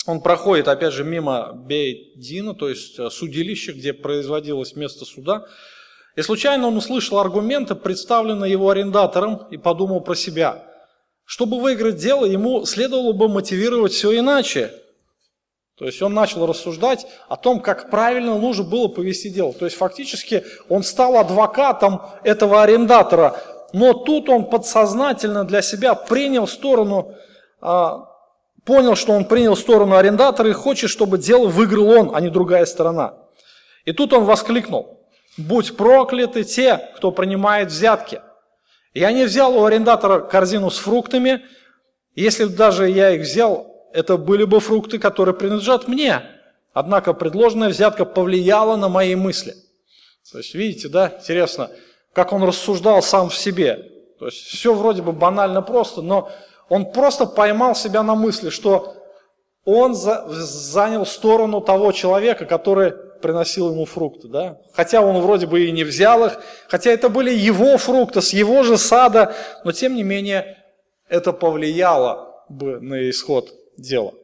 он 0.06 0.20
проходит 0.20 0.68
опять 0.68 0.94
же 0.94 1.04
мимо 1.04 1.52
Бейдина, 1.52 2.54
то 2.54 2.68
есть 2.68 2.98
а, 2.98 3.08
судилища, 3.08 3.72
где 3.72 3.92
производилось 3.92 4.74
место 4.74 5.04
суда, 5.04 5.46
и 6.18 6.22
случайно 6.22 6.66
он 6.66 6.76
услышал 6.76 7.20
аргументы, 7.20 7.76
представленные 7.76 8.50
его 8.50 8.70
арендатором, 8.70 9.46
и 9.52 9.56
подумал 9.56 10.00
про 10.00 10.16
себя. 10.16 10.64
Чтобы 11.24 11.60
выиграть 11.60 11.94
дело, 11.94 12.24
ему 12.24 12.64
следовало 12.64 13.12
бы 13.12 13.28
мотивировать 13.28 13.92
все 13.92 14.18
иначе. 14.18 14.72
То 15.76 15.84
есть 15.84 16.02
он 16.02 16.14
начал 16.14 16.44
рассуждать 16.44 17.06
о 17.28 17.36
том, 17.36 17.60
как 17.60 17.88
правильно 17.88 18.36
нужно 18.36 18.64
было 18.64 18.88
повести 18.88 19.28
дело. 19.28 19.52
То 19.52 19.64
есть 19.64 19.76
фактически 19.76 20.42
он 20.68 20.82
стал 20.82 21.18
адвокатом 21.18 22.02
этого 22.24 22.64
арендатора, 22.64 23.40
но 23.72 23.92
тут 23.92 24.28
он 24.28 24.46
подсознательно 24.46 25.44
для 25.44 25.62
себя 25.62 25.94
принял 25.94 26.48
сторону, 26.48 27.14
а, 27.60 28.08
понял, 28.64 28.96
что 28.96 29.12
он 29.12 29.24
принял 29.24 29.56
сторону 29.56 29.94
арендатора 29.94 30.50
и 30.50 30.52
хочет, 30.52 30.90
чтобы 30.90 31.18
дело 31.18 31.46
выиграл 31.46 31.90
он, 31.90 32.10
а 32.12 32.20
не 32.20 32.28
другая 32.28 32.66
сторона. 32.66 33.14
И 33.84 33.92
тут 33.92 34.12
он 34.12 34.24
воскликнул, 34.24 34.97
Будь 35.38 35.76
прокляты 35.76 36.42
те, 36.42 36.90
кто 36.96 37.12
принимает 37.12 37.68
взятки. 37.68 38.20
Я 38.92 39.12
не 39.12 39.24
взял 39.24 39.56
у 39.56 39.64
арендатора 39.64 40.20
корзину 40.20 40.68
с 40.68 40.78
фруктами. 40.78 41.44
Если 42.16 42.46
даже 42.46 42.90
я 42.90 43.12
их 43.12 43.22
взял, 43.22 43.88
это 43.92 44.16
были 44.16 44.42
бы 44.42 44.58
фрукты, 44.58 44.98
которые 44.98 45.36
принадлежат 45.36 45.86
мне. 45.86 46.22
Однако 46.72 47.12
предложенная 47.14 47.68
взятка 47.68 48.04
повлияла 48.04 48.74
на 48.74 48.88
мои 48.88 49.14
мысли. 49.14 49.54
То 50.32 50.38
есть, 50.38 50.54
видите, 50.54 50.88
да, 50.88 51.14
интересно, 51.20 51.70
как 52.12 52.32
он 52.32 52.42
рассуждал 52.42 53.00
сам 53.00 53.30
в 53.30 53.36
себе. 53.36 53.90
То 54.18 54.26
есть, 54.26 54.38
все 54.38 54.74
вроде 54.74 55.02
бы 55.02 55.12
банально 55.12 55.62
просто, 55.62 56.02
но 56.02 56.30
он 56.68 56.92
просто 56.92 57.26
поймал 57.26 57.76
себя 57.76 58.02
на 58.02 58.16
мысли, 58.16 58.50
что 58.50 58.96
он 59.64 59.94
за, 59.94 60.24
занял 60.28 61.06
сторону 61.06 61.60
того 61.60 61.92
человека, 61.92 62.44
который 62.44 62.92
приносил 63.20 63.70
ему 63.70 63.84
фрукты, 63.84 64.28
да? 64.28 64.60
Хотя 64.72 65.00
он 65.00 65.20
вроде 65.20 65.46
бы 65.46 65.64
и 65.64 65.70
не 65.72 65.84
взял 65.84 66.24
их, 66.26 66.40
хотя 66.68 66.90
это 66.90 67.08
были 67.08 67.32
его 67.32 67.76
фрукты, 67.78 68.22
с 68.22 68.32
его 68.32 68.62
же 68.62 68.78
сада, 68.78 69.34
но 69.64 69.72
тем 69.72 69.94
не 69.94 70.02
менее 70.02 70.58
это 71.08 71.32
повлияло 71.32 72.44
бы 72.48 72.80
на 72.80 73.08
исход 73.10 73.52
дела. 73.76 74.14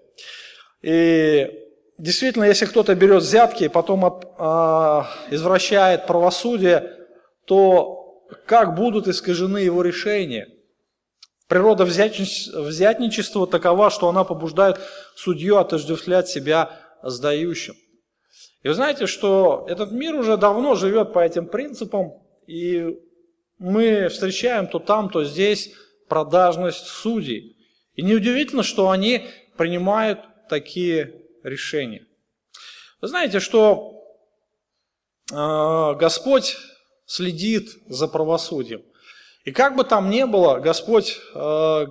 И 0.82 1.50
действительно, 1.98 2.44
если 2.44 2.66
кто-то 2.66 2.94
берет 2.94 3.22
взятки 3.22 3.64
и 3.64 3.68
потом 3.68 4.04
от, 4.04 4.26
а, 4.38 5.08
извращает 5.30 6.06
правосудие, 6.06 6.90
то 7.46 8.24
как 8.46 8.74
будут 8.74 9.08
искажены 9.08 9.58
его 9.58 9.82
решения? 9.82 10.48
Природа 11.48 11.84
взятничества 11.84 13.46
такова, 13.46 13.90
что 13.90 14.08
она 14.08 14.24
побуждает 14.24 14.78
судью 15.14 15.58
отождествлять 15.58 16.28
себя 16.28 16.70
сдающим. 17.02 17.74
И 18.64 18.68
вы 18.68 18.74
знаете, 18.74 19.06
что 19.06 19.66
этот 19.68 19.92
мир 19.92 20.14
уже 20.14 20.38
давно 20.38 20.74
живет 20.74 21.12
по 21.12 21.18
этим 21.18 21.46
принципам, 21.46 22.14
и 22.46 22.98
мы 23.58 24.08
встречаем 24.08 24.66
то 24.66 24.78
там, 24.78 25.10
то 25.10 25.22
здесь 25.22 25.74
продажность 26.08 26.86
судей. 26.86 27.58
И 27.92 28.02
неудивительно, 28.02 28.62
что 28.62 28.88
они 28.88 29.26
принимают 29.58 30.20
такие 30.48 31.22
решения. 31.42 32.06
Вы 33.02 33.08
знаете, 33.08 33.38
что 33.38 34.02
э, 35.30 35.94
Господь 35.98 36.56
следит 37.04 37.68
за 37.86 38.08
правосудием. 38.08 38.82
И 39.44 39.52
как 39.52 39.76
бы 39.76 39.84
там 39.84 40.08
ни 40.08 40.24
было, 40.24 40.58
Господь 40.58 41.20
э, 41.34 41.86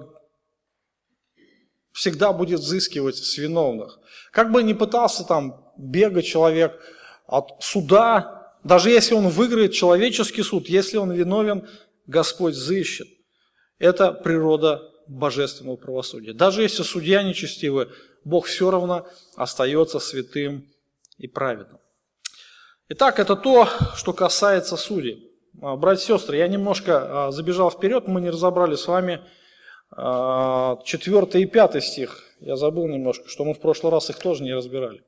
всегда 1.92 2.34
будет 2.34 2.62
взыскивать 2.62 3.18
с 3.18 3.38
виновных. 3.38 4.00
Как 4.32 4.52
бы 4.52 4.64
ни 4.64 4.74
пытался 4.74 5.24
там 5.24 5.63
бегать 5.78 6.26
человек 6.26 6.80
от 7.28 7.52
суда, 7.62 8.54
даже 8.64 8.90
если 8.90 9.16
он 9.16 9.28
выиграет 9.30 9.74
человеческий 9.74 10.44
суд, 10.44 10.68
если 10.68 10.98
он 10.98 11.12
виновен, 11.12 11.68
Господь 12.08 12.54
взыщет. 12.54 13.08
Это 13.80 14.12
природа 14.12 14.82
божественного 15.08 15.76
правосудия. 15.76 16.34
Даже 16.34 16.62
если 16.62 16.84
судья 16.84 17.24
нечестивый, 17.24 17.88
Бог 18.24 18.46
все 18.46 18.72
равно 18.72 19.08
остается 19.36 20.00
святым 20.00 20.68
и 21.18 21.28
праведным. 21.28 21.80
Итак, 22.90 23.20
это 23.20 23.36
то, 23.36 23.68
что 23.96 24.14
касается 24.14 24.78
судей. 24.78 25.32
А, 25.62 25.76
братья 25.76 26.04
и 26.04 26.18
сестры, 26.18 26.38
я 26.38 26.48
немножко 26.48 27.28
а, 27.28 27.32
забежал 27.32 27.72
вперед, 27.72 28.08
мы 28.08 28.22
не 28.22 28.30
разобрали 28.30 28.76
с 28.76 28.88
вами 28.88 29.22
а, 29.92 30.78
четвертый 30.84 31.44
и 31.44 31.46
пятый 31.46 31.82
стих. 31.82 32.24
Я 32.40 32.56
забыл 32.56 32.88
немножко, 32.88 33.30
что 33.30 33.46
мы 33.46 33.54
в 33.54 33.60
прошлый 33.60 33.92
раз 33.92 34.10
их 34.10 34.18
тоже 34.20 34.44
не 34.44 34.54
разбирали. 34.54 35.02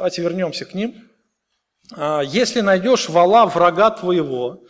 Давайте 0.00 0.22
вернемся 0.22 0.64
к 0.64 0.72
ним. 0.72 0.94
А, 1.94 2.22
«Если 2.22 2.62
найдешь 2.62 3.10
вала 3.10 3.44
врага 3.44 3.90
твоего, 3.90 4.64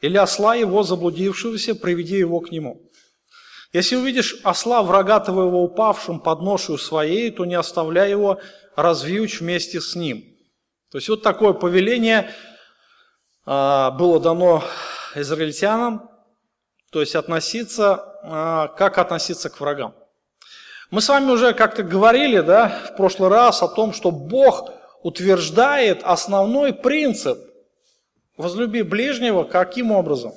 или 0.00 0.16
осла 0.16 0.54
его 0.54 0.84
заблудившегося, 0.84 1.74
приведи 1.74 2.18
его 2.18 2.38
к 2.38 2.52
нему. 2.52 2.80
Если 3.72 3.96
увидишь 3.96 4.36
осла 4.44 4.84
врага 4.84 5.18
твоего 5.18 5.64
упавшим 5.64 6.20
под 6.20 6.42
ношу 6.42 6.78
своей, 6.78 7.32
то 7.32 7.44
не 7.46 7.56
оставляй 7.56 8.10
его, 8.10 8.38
развьючь 8.76 9.40
вместе 9.40 9.80
с 9.80 9.96
ним». 9.96 10.22
То 10.92 10.98
есть 10.98 11.08
вот 11.08 11.24
такое 11.24 11.52
повеление 11.52 12.30
а, 13.44 13.90
было 13.90 14.20
дано 14.20 14.62
израильтянам, 15.16 16.08
то 16.92 17.00
есть 17.00 17.16
относиться, 17.16 18.20
а, 18.22 18.68
как 18.68 18.98
относиться 18.98 19.50
к 19.50 19.58
врагам. 19.58 19.96
Мы 20.90 21.00
с 21.00 21.08
вами 21.08 21.30
уже 21.30 21.54
как-то 21.54 21.84
говорили 21.84 22.40
да, 22.40 22.68
в 22.68 22.96
прошлый 22.96 23.30
раз 23.30 23.62
о 23.62 23.68
том, 23.68 23.92
что 23.92 24.10
Бог 24.10 24.70
утверждает 25.02 26.02
основной 26.02 26.72
принцип 26.72 27.38
«возлюби 28.36 28.82
ближнего» 28.82 29.44
каким 29.44 29.92
образом? 29.92 30.32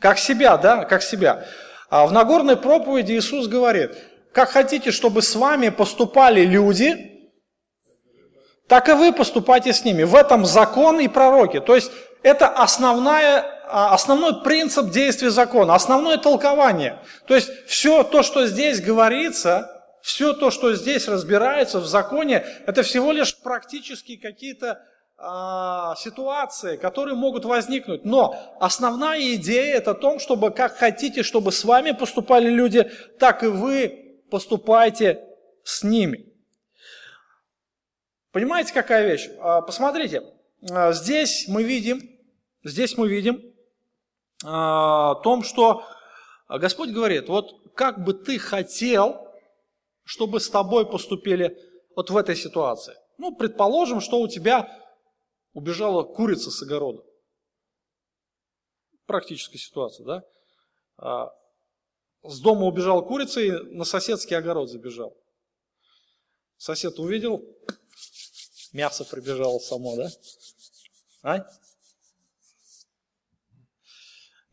Как 0.00 0.18
себя, 0.18 0.56
да, 0.58 0.84
как 0.84 1.02
себя. 1.02 1.44
А 1.90 2.06
в 2.06 2.12
Нагорной 2.12 2.56
проповеди 2.56 3.14
Иисус 3.14 3.48
говорит, 3.48 3.96
как 4.32 4.50
хотите, 4.50 4.92
чтобы 4.92 5.20
с 5.20 5.34
вами 5.34 5.70
поступали 5.70 6.42
люди, 6.42 7.30
так 8.68 8.88
и 8.88 8.92
вы 8.92 9.12
поступайте 9.12 9.72
с 9.72 9.84
ними. 9.84 10.04
В 10.04 10.14
этом 10.14 10.46
закон 10.46 11.00
и 11.00 11.08
пророки. 11.08 11.60
То 11.60 11.74
есть 11.74 11.90
это 12.22 12.48
основная 12.48 13.53
основной 13.68 14.42
принцип 14.42 14.90
действия 14.90 15.30
закона, 15.30 15.74
основное 15.74 16.18
толкование. 16.18 17.00
То 17.26 17.34
есть 17.34 17.50
все 17.66 18.02
то, 18.02 18.22
что 18.22 18.46
здесь 18.46 18.80
говорится, 18.80 19.70
все 20.02 20.34
то, 20.34 20.50
что 20.50 20.74
здесь 20.74 21.08
разбирается 21.08 21.80
в 21.80 21.86
законе, 21.86 22.44
это 22.66 22.82
всего 22.82 23.12
лишь 23.12 23.36
практически 23.40 24.16
какие-то 24.16 24.82
а, 25.16 25.94
ситуации, 25.96 26.76
которые 26.76 27.14
могут 27.14 27.44
возникнуть. 27.44 28.04
Но 28.04 28.36
основная 28.60 29.34
идея 29.36 29.76
это 29.76 29.92
о 29.92 29.94
том, 29.94 30.18
чтобы 30.18 30.50
как 30.50 30.76
хотите, 30.76 31.22
чтобы 31.22 31.52
с 31.52 31.64
вами 31.64 31.92
поступали 31.92 32.50
люди, 32.50 32.90
так 33.18 33.42
и 33.42 33.46
вы 33.46 34.20
поступайте 34.30 35.24
с 35.62 35.82
ними. 35.82 36.26
Понимаете, 38.32 38.74
какая 38.74 39.06
вещь? 39.06 39.30
А, 39.40 39.62
посмотрите, 39.62 40.22
а, 40.70 40.92
здесь 40.92 41.46
мы 41.48 41.62
видим, 41.62 42.02
здесь 42.64 42.98
мы 42.98 43.08
видим, 43.08 43.53
о 44.42 45.14
том, 45.16 45.42
что 45.42 45.84
Господь 46.48 46.90
говорит, 46.90 47.28
вот 47.28 47.74
как 47.74 48.02
бы 48.04 48.14
ты 48.14 48.38
хотел, 48.38 49.28
чтобы 50.04 50.40
с 50.40 50.48
тобой 50.50 50.88
поступили 50.88 51.58
вот 51.96 52.10
в 52.10 52.16
этой 52.16 52.36
ситуации. 52.36 52.94
Ну, 53.18 53.34
предположим, 53.34 54.00
что 54.00 54.20
у 54.20 54.28
тебя 54.28 54.68
убежала 55.52 56.02
курица 56.02 56.50
с 56.50 56.62
огорода. 56.62 57.02
Практическая 59.06 59.58
ситуация, 59.58 60.04
да? 60.04 60.24
А, 60.96 61.32
с 62.22 62.40
дома 62.40 62.66
убежала 62.66 63.02
курица 63.02 63.40
и 63.40 63.50
на 63.50 63.84
соседский 63.84 64.36
огород 64.36 64.70
забежал. 64.70 65.16
Сосед 66.56 66.98
увидел, 66.98 67.44
мясо 68.72 69.04
прибежало 69.04 69.58
само, 69.58 69.96
да? 69.96 70.08
А? 71.22 71.46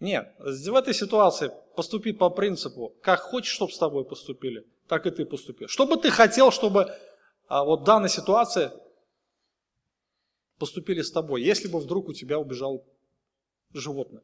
Нет, 0.01 0.33
в 0.39 0.75
этой 0.75 0.95
ситуации 0.95 1.51
поступи 1.75 2.11
по 2.11 2.31
принципу, 2.31 2.95
как 3.03 3.19
хочешь, 3.19 3.53
чтобы 3.53 3.71
с 3.71 3.77
тобой 3.77 4.03
поступили, 4.03 4.65
так 4.87 5.05
и 5.05 5.11
ты 5.11 5.25
поступи. 5.25 5.67
Что 5.67 5.85
бы 5.85 5.95
ты 5.95 6.09
хотел, 6.09 6.49
чтобы 6.51 6.91
а, 7.47 7.63
вот 7.63 7.81
в 7.81 7.83
данной 7.83 8.09
ситуации 8.09 8.71
поступили 10.57 11.03
с 11.03 11.11
тобой, 11.11 11.43
если 11.43 11.67
бы 11.67 11.79
вдруг 11.79 12.09
у 12.09 12.13
тебя 12.13 12.39
убежал 12.39 12.83
животное? 13.73 14.23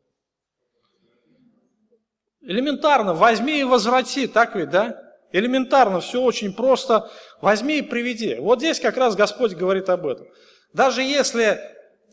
Элементарно, 2.42 3.14
возьми 3.14 3.60
и 3.60 3.64
возврати, 3.64 4.26
так 4.26 4.56
ведь, 4.56 4.72
да? 4.72 5.00
Элементарно, 5.32 6.00
все 6.00 6.24
очень 6.24 6.54
просто. 6.54 7.12
Возьми 7.40 7.78
и 7.78 7.82
приведи. 7.84 8.36
Вот 8.36 8.60
здесь 8.60 8.80
как 8.80 8.98
раз 8.98 9.16
Господь 9.16 9.54
говорит 9.54 9.90
об 9.90 10.08
этом. 10.08 10.28
Даже 10.74 11.04
если 11.04 11.60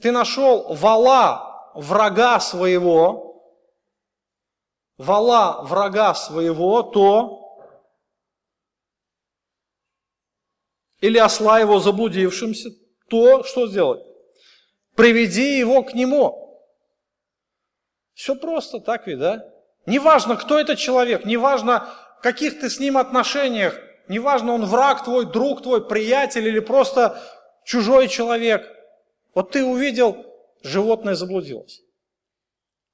ты 0.03 0.13
нашел 0.13 0.75
вала 0.75 1.71
врага 1.75 2.41
своего, 2.41 3.34
вала 5.05 5.63
врага 5.63 6.15
своего, 6.15 6.83
то 6.83 7.41
или 11.01 11.19
осла 11.19 11.61
его 11.61 11.81
заблудившимся, 11.81 12.71
то 13.09 13.45
что 13.45 13.67
сделать? 13.67 14.03
Приведи 14.97 15.59
его 15.59 15.83
к 15.83 15.93
нему. 15.95 16.41
Все 18.15 18.35
просто, 18.35 18.81
так 18.81 19.07
ведь, 19.07 19.19
да? 19.19 19.45
Неважно, 19.87 20.37
кто 20.37 20.59
этот 20.59 20.79
человек, 20.79 21.27
неважно, 21.27 21.91
в 22.19 22.23
каких 22.23 22.59
ты 22.61 22.71
с 22.71 22.81
ним 22.81 22.97
отношениях, 22.97 23.79
неважно, 24.09 24.53
он 24.53 24.65
враг 24.65 25.05
твой, 25.05 25.27
друг 25.27 25.63
твой, 25.63 25.87
приятель 25.87 26.47
или 26.49 26.61
просто 26.61 27.21
чужой 27.65 28.09
человек. 28.09 28.67
Вот 29.35 29.51
ты 29.51 29.65
увидел, 29.65 30.25
животное 30.63 31.15
заблудилось. 31.15 31.83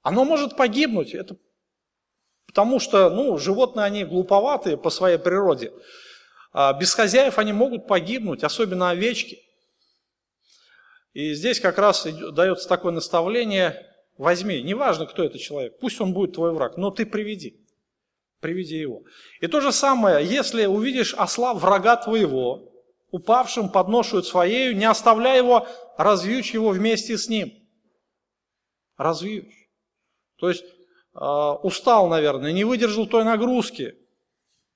Оно 0.03 0.25
может 0.25 0.57
погибнуть, 0.57 1.15
это 1.15 1.37
потому 2.51 2.81
что 2.81 3.11
ну, 3.11 3.39
животные, 3.39 3.85
они 3.85 4.05
глуповатые 4.05 4.77
по 4.77 4.91
своей 4.91 5.19
природе. 5.19 5.73
А 6.53 6.73
без 6.73 6.93
хозяев 6.93 7.39
они 7.39 7.53
могут 7.53 7.87
погибнуть, 7.87 8.43
особенно 8.43 8.91
овечки. 8.91 9.39
И 11.13 11.33
здесь 11.35 11.61
как 11.61 11.79
раз 11.79 12.05
дается 12.05 12.69
такое 12.69 12.91
наставление, 12.91 13.87
возьми, 14.19 14.63
неважно, 14.63 15.07
кто 15.07 15.23
это 15.23 15.39
человек, 15.39 15.79
пусть 15.79 16.01
он 16.01 16.13
будет 16.13 16.35
твой 16.35 16.53
враг, 16.53 16.77
но 16.77 16.91
ты 16.91 17.07
приведи, 17.07 17.65
приведи 18.41 18.79
его. 18.79 19.05
И 19.41 19.47
то 19.47 19.61
же 19.61 19.71
самое, 19.71 20.27
если 20.27 20.67
увидишь 20.67 21.15
осла 21.15 21.55
врага 21.55 21.97
твоего, 21.99 22.69
упавшим 23.13 23.69
подношают 23.69 24.27
своею, 24.27 24.77
не 24.77 24.87
оставляй 24.87 25.39
его, 25.39 25.69
развьючь 25.97 26.53
его 26.53 26.71
вместе 26.71 27.17
с 27.17 27.29
ним. 27.29 27.53
Развьючь. 28.97 29.69
То 30.37 30.49
есть 30.49 30.65
устал, 31.21 32.09
наверное, 32.09 32.51
не 32.51 32.65
выдержал 32.65 33.07
той 33.07 33.25
нагрузки. 33.25 33.95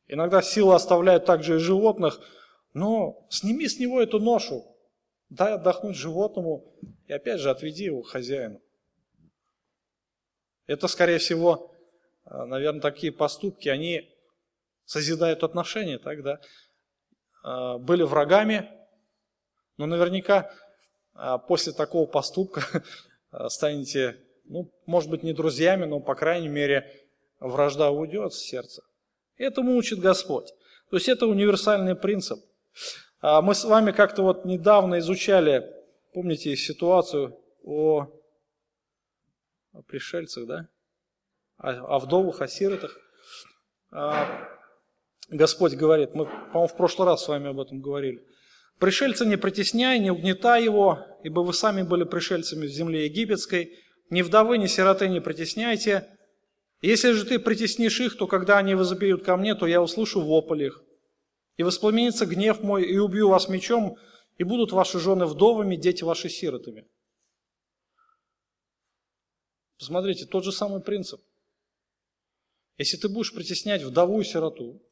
Иногда 0.07 0.43
силы 0.43 0.75
оставляют 0.75 1.25
также 1.25 1.57
и 1.57 1.59
животных, 1.59 2.21
но 2.75 3.27
сними 3.31 3.67
с 3.67 3.79
него 3.79 4.03
эту 4.03 4.19
ношу, 4.19 4.77
дай 5.31 5.55
отдохнуть 5.55 5.97
животному 5.97 6.75
и 7.07 7.13
опять 7.13 7.41
же 7.41 7.51
отведи 7.51 7.85
его 7.85 8.03
хозяину. 8.03 8.61
Это, 10.67 10.89
скорее 10.89 11.19
всего, 11.19 11.75
э, 12.25 12.45
наверное, 12.45 12.81
такие 12.81 13.13
поступки, 13.13 13.69
они 13.69 14.11
созидают 14.87 15.45
отношения, 15.45 15.99
так, 15.99 16.23
да? 16.23 16.41
Э, 17.45 17.79
были 17.79 18.03
врагами, 18.03 18.71
но 19.77 19.87
наверняка 19.87 20.51
э, 21.15 21.39
после 21.47 21.73
такого 21.73 22.07
поступка 22.07 22.63
станете, 23.49 24.21
ну, 24.45 24.71
может 24.87 25.11
быть, 25.11 25.23
не 25.23 25.33
друзьями, 25.33 25.85
но, 25.85 26.01
по 26.01 26.15
крайней 26.15 26.49
мере, 26.49 26.91
вражда 27.41 27.91
уйдет 27.91 28.33
с 28.33 28.39
сердца. 28.39 28.83
Этому 29.37 29.77
учит 29.77 29.99
Господь. 29.99 30.49
То 30.91 30.97
есть 30.97 31.09
это 31.09 31.27
универсальный 31.27 31.97
принцип. 31.97 32.39
А 33.21 33.41
мы 33.43 33.55
с 33.55 33.65
вами 33.65 33.91
как-то 33.91 34.23
вот 34.23 34.45
недавно 34.45 34.99
изучали, 34.99 35.65
помните, 36.13 36.55
ситуацию 36.57 37.39
о, 37.63 38.09
о 39.73 39.83
пришельцах, 39.83 40.47
да? 40.47 40.69
О, 41.57 41.97
о 41.97 41.99
вдовах, 41.99 42.41
о 42.43 42.49
сиротах. 42.49 42.99
А, 43.91 44.49
Господь 45.31 45.75
говорит, 45.75 46.15
мы, 46.15 46.27
по-моему, 46.27 46.67
в 46.67 46.77
прошлый 46.77 47.09
раз 47.09 47.25
с 47.25 47.29
вами 47.29 47.49
об 47.49 47.61
этом 47.61 47.81
говорили. 47.81 48.23
Пришельца 48.79 49.25
не 49.25 49.37
притесняй, 49.37 49.99
не 50.01 50.11
угнетай 50.11 50.65
его, 50.65 50.99
ибо 51.23 51.41
вы 51.41 51.55
сами 51.55 51.83
были 51.83 52.05
пришельцами 52.05 52.67
в 52.67 52.71
земле 52.71 53.07
египетской. 53.07 53.79
Ни 54.11 54.23
вдовы, 54.23 54.59
ни 54.59 54.67
сироты 54.67 55.09
не 55.09 55.21
притесняйте. 55.21 56.09
Если 56.81 57.13
же 57.13 57.25
ты 57.25 57.39
притеснишь 57.39 58.01
их, 58.01 58.17
то 58.17 58.27
когда 58.27 58.59
они 58.59 58.75
возопьют 58.75 59.25
ко 59.25 59.37
мне, 59.37 59.55
то 59.55 59.67
я 59.67 59.81
услышу 59.81 60.21
вопль 60.21 60.65
их. 60.65 60.83
И 61.57 61.63
воспламенится 61.63 62.27
гнев 62.27 62.63
мой, 62.63 62.85
и 62.85 62.99
убью 62.99 63.29
вас 63.29 63.49
мечом, 63.49 63.97
и 64.37 64.45
будут 64.45 64.73
ваши 64.73 64.99
жены 64.99 65.27
вдовами, 65.27 65.77
дети 65.77 66.05
ваши 66.05 66.29
сиротами. 66.29 66.87
Посмотрите, 69.79 70.27
тот 70.27 70.45
же 70.45 70.53
самый 70.53 70.81
принцип. 70.81 71.21
Если 72.77 72.97
ты 72.97 73.09
будешь 73.09 73.33
притеснять 73.33 73.83
вдову 73.83 74.21
и 74.21 74.25
сироту, 74.25 74.83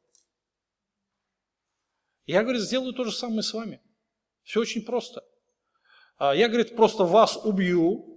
я, 2.27 2.43
говорит, 2.43 2.63
сделаю 2.63 2.93
то 2.93 3.05
же 3.05 3.13
самое 3.13 3.43
с 3.43 3.53
вами. 3.53 3.83
Все 4.43 4.61
очень 4.61 4.85
просто. 4.85 5.25
А, 6.19 6.35
я, 6.35 6.49
говорит, 6.49 6.77
просто 6.77 7.05
вас 7.05 7.37
убью, 7.37 8.12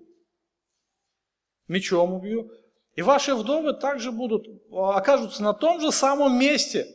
мечом 1.68 2.14
убью, 2.14 2.52
и 2.96 3.02
ваши 3.02 3.36
вдовы 3.36 3.74
также 3.74 4.12
будут, 4.12 4.48
а, 4.72 4.98
окажутся 4.98 5.44
на 5.44 5.54
том 5.54 5.82
же 5.82 5.92
самом 5.92 6.40
месте, 6.40 6.88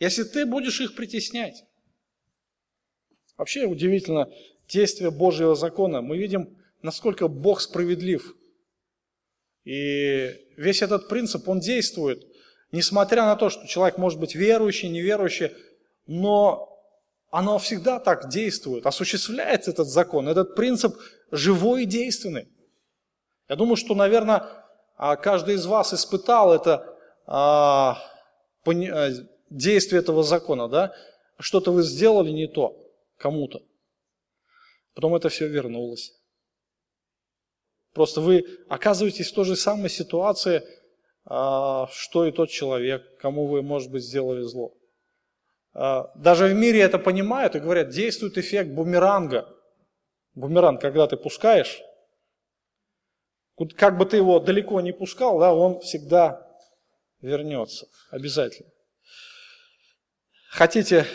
если 0.00 0.24
ты 0.24 0.46
будешь 0.46 0.80
их 0.80 0.94
притеснять. 0.94 1.64
Вообще 3.36 3.66
удивительно 3.66 4.28
действие 4.68 5.10
Божьего 5.10 5.54
закона. 5.54 6.02
Мы 6.02 6.18
видим, 6.18 6.56
насколько 6.82 7.28
Бог 7.28 7.60
справедлив. 7.60 8.36
И 9.64 10.34
весь 10.56 10.82
этот 10.82 11.08
принцип, 11.08 11.48
он 11.48 11.60
действует, 11.60 12.26
несмотря 12.72 13.26
на 13.26 13.36
то, 13.36 13.48
что 13.48 13.66
человек 13.66 13.98
может 13.98 14.18
быть 14.18 14.34
верующий, 14.34 14.88
неверующий, 14.88 15.52
но 16.06 16.68
оно 17.30 17.58
всегда 17.58 18.00
так 18.00 18.28
действует, 18.28 18.86
осуществляется 18.86 19.70
этот 19.70 19.88
закон, 19.88 20.28
этот 20.28 20.54
принцип 20.54 20.96
живой 21.30 21.82
и 21.82 21.86
действенный. 21.86 22.48
Я 23.48 23.56
думаю, 23.56 23.76
что, 23.76 23.94
наверное, 23.94 24.44
а, 24.96 25.16
каждый 25.16 25.54
из 25.54 25.66
вас 25.66 25.94
испытал 25.94 26.52
это 26.52 26.96
а, 27.26 27.98
а, 28.66 29.10
действие 29.50 30.00
этого 30.00 30.22
закона, 30.22 30.68
да? 30.68 30.94
Что-то 31.38 31.72
вы 31.72 31.82
сделали 31.82 32.30
не 32.30 32.48
то 32.48 32.76
кому-то, 33.16 33.62
потом 34.94 35.14
это 35.14 35.28
все 35.28 35.46
вернулось. 35.46 36.12
Просто 37.94 38.20
вы 38.20 38.44
оказываетесь 38.68 39.30
в 39.30 39.34
той 39.34 39.44
же 39.44 39.56
самой 39.56 39.88
ситуации, 39.88 40.62
что 41.24 42.26
и 42.26 42.32
тот 42.32 42.48
человек, 42.48 43.18
кому 43.18 43.46
вы, 43.46 43.62
может 43.62 43.90
быть, 43.90 44.02
сделали 44.02 44.42
зло. 44.42 44.74
А, 45.80 46.10
даже 46.16 46.46
в 46.46 46.54
мире 46.54 46.80
это 46.80 46.98
понимают 46.98 47.54
и 47.54 47.60
говорят, 47.60 47.90
действует 47.90 48.36
эффект 48.36 48.70
бумеранга. 48.70 49.48
Бумеранг, 50.34 50.80
когда 50.80 51.06
ты 51.06 51.16
пускаешь, 51.16 51.80
как 53.76 53.98
бы 53.98 54.06
ты 54.06 54.16
его 54.16 54.40
далеко 54.40 54.80
не 54.80 54.92
пускал, 54.92 55.38
да, 55.38 55.52
он 55.52 55.80
всегда 55.80 56.46
вернется, 57.20 57.88
обязательно. 58.10 58.70
Хотите, 60.50 61.06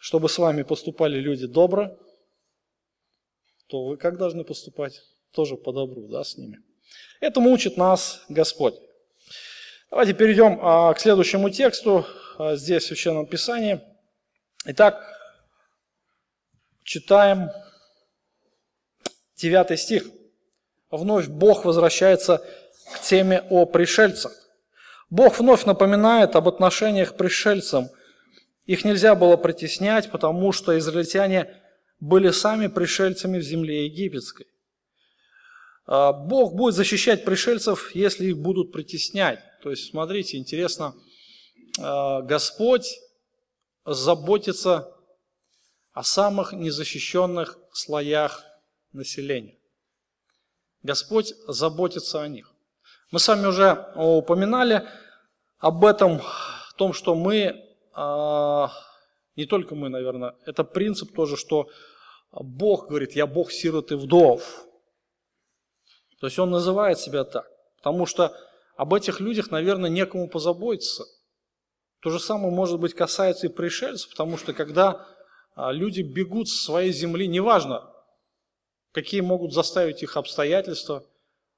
чтобы 0.00 0.28
с 0.28 0.38
вами 0.38 0.62
поступали 0.62 1.18
люди 1.18 1.46
добро, 1.46 1.98
то 3.68 3.86
вы 3.86 3.96
как 3.96 4.18
должны 4.18 4.44
поступать? 4.44 5.02
Тоже 5.32 5.56
по 5.56 5.72
добру, 5.72 6.08
да, 6.08 6.22
с 6.24 6.36
ними. 6.36 6.58
Этому 7.20 7.50
учит 7.50 7.76
нас 7.76 8.24
Господь. 8.28 8.74
Давайте 9.90 10.14
перейдем 10.14 10.58
а, 10.62 10.94
к 10.94 11.00
следующему 11.00 11.50
тексту. 11.50 12.06
А, 12.38 12.56
здесь 12.56 12.84
в 12.84 12.86
Священном 12.86 13.26
Писании. 13.26 13.80
Итак, 14.64 15.02
читаем 16.84 17.50
9 19.36 19.78
стих. 19.78 20.04
Вновь 20.90 21.28
Бог 21.28 21.64
возвращается 21.64 22.44
к 22.94 23.00
теме 23.00 23.44
о 23.50 23.66
пришельцах. 23.66 24.32
Бог 25.10 25.38
вновь 25.38 25.64
напоминает 25.64 26.36
об 26.36 26.48
отношениях 26.48 27.14
к 27.14 27.16
пришельцам. 27.16 27.88
Их 28.64 28.84
нельзя 28.84 29.14
было 29.14 29.36
притеснять, 29.36 30.10
потому 30.10 30.52
что 30.52 30.76
израильтяне 30.78 31.62
были 32.00 32.30
сами 32.30 32.66
пришельцами 32.66 33.38
в 33.38 33.42
земле 33.42 33.86
египетской. 33.86 34.46
А, 35.86 36.12
Бог 36.12 36.54
будет 36.54 36.74
защищать 36.74 37.24
пришельцев, 37.24 37.94
если 37.94 38.26
их 38.26 38.38
будут 38.38 38.72
притеснять. 38.72 39.40
То 39.62 39.70
есть, 39.70 39.90
смотрите, 39.90 40.36
интересно, 40.36 40.94
Э, 41.78 42.22
Господь 42.22 42.98
заботится 43.84 44.92
о 45.92 46.02
самых 46.02 46.52
незащищенных 46.52 47.58
слоях 47.72 48.44
населения. 48.92 49.55
Господь 50.86 51.34
заботится 51.48 52.22
о 52.22 52.28
них. 52.28 52.54
Мы 53.10 53.18
с 53.18 53.26
вами 53.26 53.46
уже 53.46 53.92
упоминали 53.96 54.86
об 55.58 55.84
этом, 55.84 56.20
в 56.20 56.74
том, 56.76 56.92
что 56.92 57.14
мы, 57.16 57.60
а, 57.92 58.70
не 59.34 59.46
только 59.46 59.74
мы, 59.74 59.88
наверное, 59.88 60.36
это 60.46 60.62
принцип 60.62 61.12
тоже, 61.14 61.36
что 61.36 61.68
Бог 62.30 62.88
говорит, 62.88 63.12
я 63.12 63.26
Бог 63.26 63.50
сирот 63.50 63.90
и 63.90 63.96
вдов. 63.96 64.64
То 66.20 66.28
есть 66.28 66.38
Он 66.38 66.50
называет 66.50 67.00
себя 67.00 67.24
так, 67.24 67.46
потому 67.78 68.06
что 68.06 68.36
об 68.76 68.94
этих 68.94 69.20
людях, 69.20 69.50
наверное, 69.50 69.90
некому 69.90 70.28
позаботиться. 70.28 71.04
То 72.00 72.10
же 72.10 72.20
самое, 72.20 72.52
может 72.52 72.78
быть, 72.78 72.94
касается 72.94 73.48
и 73.48 73.50
пришельцев, 73.50 74.10
потому 74.10 74.38
что 74.38 74.52
когда 74.52 75.04
а, 75.56 75.72
люди 75.72 76.02
бегут 76.02 76.48
с 76.48 76.64
своей 76.64 76.92
земли, 76.92 77.26
неважно, 77.26 77.90
какие 78.96 79.20
могут 79.20 79.52
заставить 79.52 80.02
их 80.02 80.16
обстоятельства, 80.16 81.06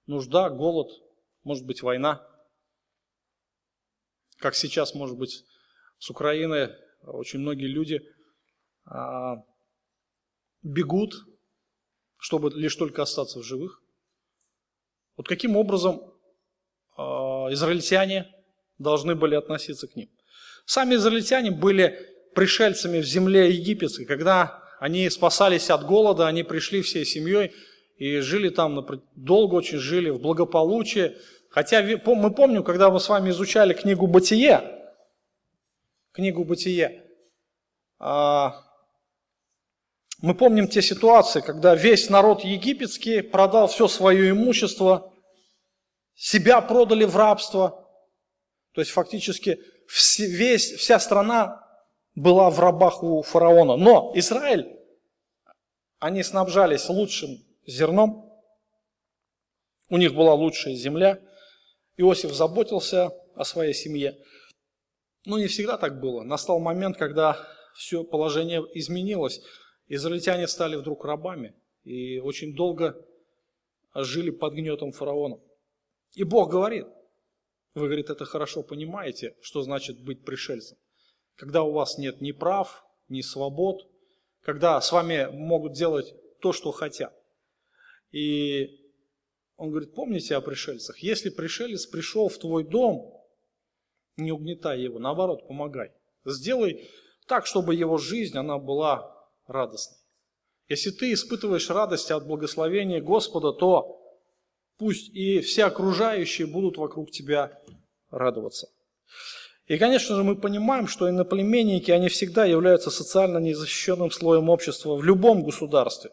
нужда, 0.07 0.51
голод, 0.51 0.91
может 1.45 1.65
быть, 1.65 1.83
война, 1.83 2.27
как 4.39 4.57
сейчас, 4.57 4.93
может 4.93 5.17
быть, 5.17 5.45
с 6.01 6.11
Украины 6.11 6.75
очень 7.03 7.39
многие 7.39 7.69
люди 7.69 8.03
а, 8.87 9.37
бегут, 10.63 11.15
чтобы 12.17 12.51
лишь 12.51 12.75
только 12.75 13.03
остаться 13.03 13.39
в 13.39 13.45
живых. 13.45 13.85
Вот 15.17 15.29
каким 15.29 15.57
образом 15.57 16.01
э, 16.97 17.03
израильтяне 17.53 18.35
должны 18.79 19.15
были 19.15 19.37
относиться 19.37 19.87
к 19.87 19.95
ним? 19.95 20.11
Сами 20.65 20.97
израильтяне 20.97 21.53
были 21.53 22.31
пришельцами 22.35 22.99
в 22.99 23.05
земле 23.05 23.53
египетской. 23.53 24.07
Когда 24.07 24.68
они 24.79 25.09
спасались 25.11 25.71
от 25.71 25.85
голода, 25.85 26.27
они 26.27 26.43
пришли 26.43 26.83
всей 26.83 27.05
семьей 27.05 27.53
и 27.97 28.21
жили 28.21 28.49
там, 28.49 28.87
долго 29.17 29.55
очень 29.57 29.79
жили 29.79 30.11
в 30.11 30.21
благополучии. 30.21 31.17
Хотя 31.51 31.83
мы 31.83 32.31
помним, 32.31 32.63
когда 32.63 32.91
мы 32.91 33.01
с 33.01 33.09
вами 33.09 33.31
изучали 33.31 33.75
книгу 33.75 34.07
«Бытие», 34.07 34.63
книгу 36.13 36.45
«Бытие», 36.45 37.05
а, 37.99 38.65
мы 40.21 40.35
помним 40.35 40.69
те 40.69 40.83
ситуации, 40.83 41.41
когда 41.41 41.75
весь 41.75 42.09
народ 42.11 42.45
египетский 42.45 43.23
продал 43.23 43.67
все 43.67 43.89
свое 43.89 44.31
имущество, 44.31 45.13
себя 46.15 46.61
продали 46.61 47.05
в 47.05 47.17
рабство. 47.17 47.89
То 48.75 48.81
есть 48.81 48.93
фактически 48.93 49.61
весь, 50.19 50.73
вся 50.73 51.01
страна 51.01 51.68
была 52.19 52.51
в 52.51 52.59
рабах 52.59 53.03
у 53.03 53.23
фараона. 53.23 53.77
Но 53.77 54.13
Израиль, 54.15 54.77
они 55.99 56.23
снабжались 56.23 56.89
лучшим 56.89 57.31
зерном, 57.67 58.29
у 59.91 59.97
них 59.97 60.15
была 60.15 60.35
лучшая 60.35 60.75
земля. 60.75 61.21
Иосиф 61.97 62.33
заботился 62.33 63.11
о 63.35 63.45
своей 63.45 63.73
семье. 63.73 64.19
Но 65.25 65.39
не 65.39 65.47
всегда 65.47 65.79
так 65.79 66.01
было. 66.01 66.23
Настал 66.23 66.59
момент, 66.59 66.97
когда 66.97 67.39
все 67.75 68.05
положение 68.05 68.63
изменилось. 68.75 69.41
Израильтяне 69.87 70.47
стали 70.47 70.77
вдруг 70.77 71.05
рабами 71.05 71.55
и 71.85 72.19
очень 72.19 72.55
долго 72.55 73.03
жили 73.95 74.31
под 74.31 74.55
гнетом 74.55 74.93
фараона. 74.93 75.41
И 76.15 76.25
Бог 76.25 76.51
говорит, 76.51 76.87
вы, 77.75 77.87
говорит, 77.87 78.11
это 78.11 78.25
хорошо 78.25 78.63
понимаете, 78.63 79.35
что 79.41 79.63
значит 79.63 80.03
быть 80.03 80.25
пришельцем. 80.25 80.77
Когда 81.39 81.63
у 81.63 81.71
вас 81.71 81.99
нет 81.99 82.21
ни 82.21 82.33
прав, 82.33 82.85
ни 83.09 83.21
свобод, 83.21 83.89
когда 84.43 84.81
с 84.81 84.91
вами 84.91 85.29
могут 85.31 85.73
делать 85.73 86.13
то, 86.41 86.53
что 86.53 86.73
хотят. 86.73 87.15
И 88.11 88.93
он 89.57 89.71
говорит, 89.71 89.95
помните 89.95 90.35
о 90.35 90.41
пришельцах? 90.41 90.99
Если 90.99 91.31
пришелец 91.31 91.87
пришел 91.87 92.29
в 92.29 92.39
твой 92.39 92.65
дом, 92.65 93.15
не 94.17 94.33
угнетай 94.33 94.81
его, 94.81 94.99
наоборот, 94.99 95.47
помогай. 95.47 95.93
Сделай 96.25 96.91
так, 97.29 97.47
чтобы 97.47 97.77
его 97.77 97.99
жизнь, 97.99 98.37
она 98.37 98.59
была 98.59 99.15
радостной. 99.47 99.99
Если 100.67 100.91
ты 100.91 101.13
испытываешь 101.13 101.71
радость 101.71 102.11
от 102.11 102.27
благословения 102.27 103.01
Господа, 103.01 103.53
то 103.53 104.03
пусть 104.77 105.09
и 105.15 105.39
все 105.41 105.67
окружающие 105.67 106.49
будут 106.49 106.79
вокруг 106.79 107.13
тебя 107.13 107.63
радоваться. 108.11 108.69
И, 109.69 109.77
конечно 109.77 110.17
же, 110.17 110.25
мы 110.25 110.35
понимаем, 110.35 110.89
что 110.89 111.11
иноплеменники, 111.11 111.91
они 111.91 112.09
всегда 112.09 112.47
являются 112.47 112.91
социально 112.91 113.37
незащищенным 113.37 114.11
слоем 114.11 114.49
общества 114.49 114.97
в 114.97 115.05
любом 115.05 115.45
государстве. 115.45 116.11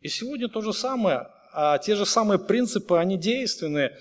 И 0.00 0.08
сегодня 0.08 0.48
то 0.48 0.60
же 0.60 0.72
самое, 0.72 1.28
а 1.52 1.78
те 1.78 1.94
же 1.94 2.04
самые 2.04 2.40
принципы, 2.40 2.96
они 2.96 3.16
действенны. 3.16 3.92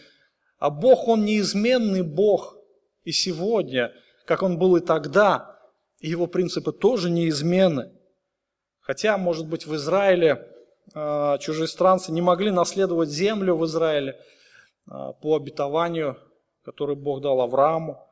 А 0.57 0.71
Бог, 0.71 1.07
Он 1.07 1.23
неизменный 1.23 2.01
Бог 2.01 2.57
и 3.03 3.11
сегодня, 3.11 3.93
как 4.25 4.41
Он 4.41 4.57
был 4.57 4.75
и 4.75 4.79
тогда, 4.79 5.55
Его 5.99 6.25
принципы 6.25 6.71
тоже 6.71 7.11
неизменны. 7.11 7.91
Хотя, 8.79 9.19
может 9.19 9.47
быть, 9.47 9.67
в 9.67 9.75
Израиле 9.75 10.47
э, 10.95 11.37
чужестранцы 11.39 12.11
не 12.11 12.21
могли 12.21 12.49
наследовать 12.49 13.09
землю 13.09 13.55
в 13.55 13.65
Израиле 13.65 14.19
э, 14.89 15.13
по 15.21 15.35
обетованию, 15.35 16.17
которое 16.63 16.95
Бог 16.95 17.21
дал 17.21 17.39
Аврааму. 17.41 18.08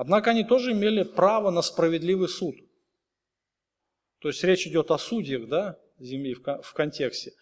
Однако 0.00 0.30
они 0.30 0.44
тоже 0.44 0.72
имели 0.72 1.02
право 1.02 1.50
на 1.50 1.60
справедливый 1.60 2.26
суд. 2.26 2.56
То 4.20 4.28
есть 4.28 4.42
речь 4.42 4.66
идет 4.66 4.90
о 4.90 4.96
судьях 4.96 5.46
да, 5.46 5.76
земли 5.98 6.32
в 6.32 6.72
контексте. 6.72 7.32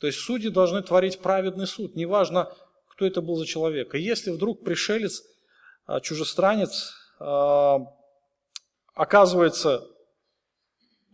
То 0.00 0.08
есть 0.08 0.18
судьи 0.18 0.50
должны 0.50 0.82
творить 0.82 1.20
праведный 1.20 1.68
суд, 1.68 1.94
неважно, 1.94 2.52
кто 2.88 3.06
это 3.06 3.22
был 3.22 3.36
за 3.36 3.46
человек. 3.46 3.94
И 3.94 4.00
если 4.00 4.32
вдруг 4.32 4.64
пришелец, 4.64 5.22
а, 5.86 6.00
чужестранец, 6.00 6.92
оказывается 8.94 9.86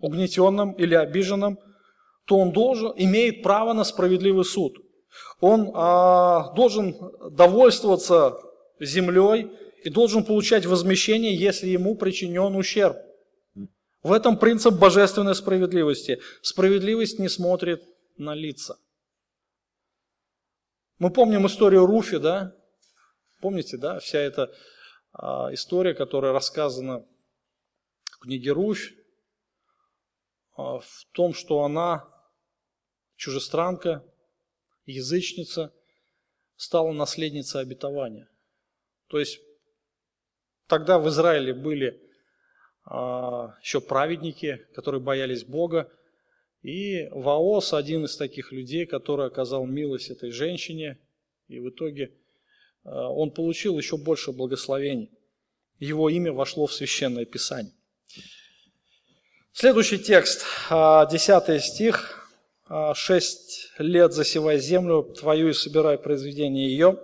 угнетенным 0.01 0.73
или 0.73 0.95
обиженным, 0.95 1.59
то 2.25 2.39
он 2.39 2.53
должен, 2.53 2.95
имеет 2.97 3.43
право 3.43 3.75
на 3.75 3.85
справедливый 3.85 4.47
суд. 4.47 4.79
Он 5.41 5.73
а, 5.75 6.55
должен 6.55 6.97
довольствоваться 7.33 8.41
землей 8.81 9.51
и 9.87 9.91
должен 9.91 10.25
получать 10.25 10.67
возмещение, 10.67 11.37
если 11.37 11.69
ему 11.69 11.95
причинен 11.95 12.57
ущерб. 12.57 12.97
В 14.03 14.11
этом 14.11 14.37
принцип 14.37 14.75
божественной 14.75 15.37
справедливости. 15.37 16.21
Справедливость 16.43 17.21
не 17.21 17.29
смотрит 17.29 17.85
на 18.17 18.35
лица. 18.35 18.81
Мы 20.99 21.13
помним 21.13 21.47
историю 21.47 21.87
Руфи, 21.87 22.19
да? 22.19 22.53
Помните, 23.41 23.77
да? 23.77 24.01
Вся 24.01 24.19
эта 24.19 24.53
а, 25.13 25.55
история, 25.55 25.95
которая 25.95 26.33
рассказана 26.33 27.07
в 28.11 28.19
книге 28.19 28.51
Руфь. 28.51 28.93
А, 30.57 30.81
в 30.81 31.07
том, 31.13 31.33
что 31.33 31.63
она 31.63 32.09
чужестранка, 33.15 34.05
язычница, 34.85 35.73
стала 36.57 36.91
наследницей 36.91 37.61
обетования. 37.61 38.29
То 39.07 39.21
есть 39.21 39.46
тогда 40.67 40.99
в 40.99 41.09
Израиле 41.09 41.55
были 41.55 42.01
а, 42.85 43.55
еще 43.61 43.81
праведники, 43.81 44.67
которые 44.75 45.01
боялись 45.01 45.45
Бога, 45.45 45.91
и 46.63 47.09
Ваос 47.11 47.73
один 47.73 48.05
из 48.05 48.17
таких 48.17 48.53
людей, 48.53 48.87
который 48.87 49.27
оказал 49.27 49.67
милость 49.67 50.11
этой 50.11 50.31
женщине, 50.31 50.99
и 51.49 51.61
в 51.61 51.71
итоге 51.71 52.13
а, 52.85 53.09
он 53.11 53.31
получил 53.31 53.79
еще 53.79 53.97
больше 53.97 54.33
благословений. 54.33 55.11
Его 55.79 56.09
имя 56.09 56.33
вошло 56.33 56.67
в 56.67 56.73
Священное 56.73 57.25
Писание. 57.25 57.73
Следующий 59.53 59.99
текст, 59.99 60.45
10 60.71 60.71
а, 60.71 61.59
стих. 61.61 62.23
«А, 62.69 62.95
«Шесть 62.95 63.71
лет 63.79 64.13
засевай 64.13 64.59
землю 64.59 65.05
твою 65.05 65.51
и 65.51 65.53
собирай 65.53 65.99
произведение 65.99 66.69
ее, 66.69 66.99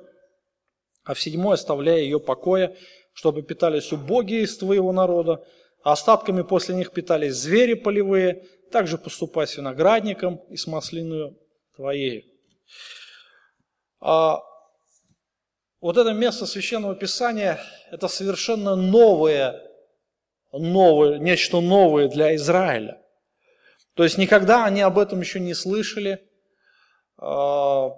а 1.04 1.14
в 1.14 1.20
седьмой 1.20 1.54
оставляй 1.54 2.02
ее 2.02 2.18
покоя, 2.18 2.76
чтобы 3.12 3.42
питались 3.42 3.92
убогие 3.92 4.42
из 4.42 4.56
твоего 4.56 4.92
народа, 4.92 5.44
а 5.82 5.92
остатками 5.92 6.42
после 6.42 6.74
них 6.74 6.92
питались 6.92 7.34
звери 7.34 7.74
полевые, 7.74 8.46
также 8.70 8.98
поступай 8.98 9.46
с 9.46 9.56
виноградником 9.56 10.36
и 10.48 10.56
с 10.56 10.66
маслиною 10.66 11.38
твоей». 11.74 12.32
А, 14.00 14.40
вот 15.80 15.96
это 15.96 16.12
место 16.12 16.46
Священного 16.46 16.94
Писания– 16.94 17.60
это 17.90 18.08
совершенно 18.08 18.74
новое 18.74 19.72
новое, 20.52 21.18
нечто 21.18 21.60
новое 21.60 22.08
для 22.08 22.34
Израиля. 22.36 23.00
То 23.94 24.04
есть 24.04 24.18
никогда 24.18 24.64
они 24.64 24.80
об 24.80 24.98
этом 24.98 25.20
еще 25.20 25.40
не 25.40 25.54
слышали. 25.54 26.26
А, 27.18 27.90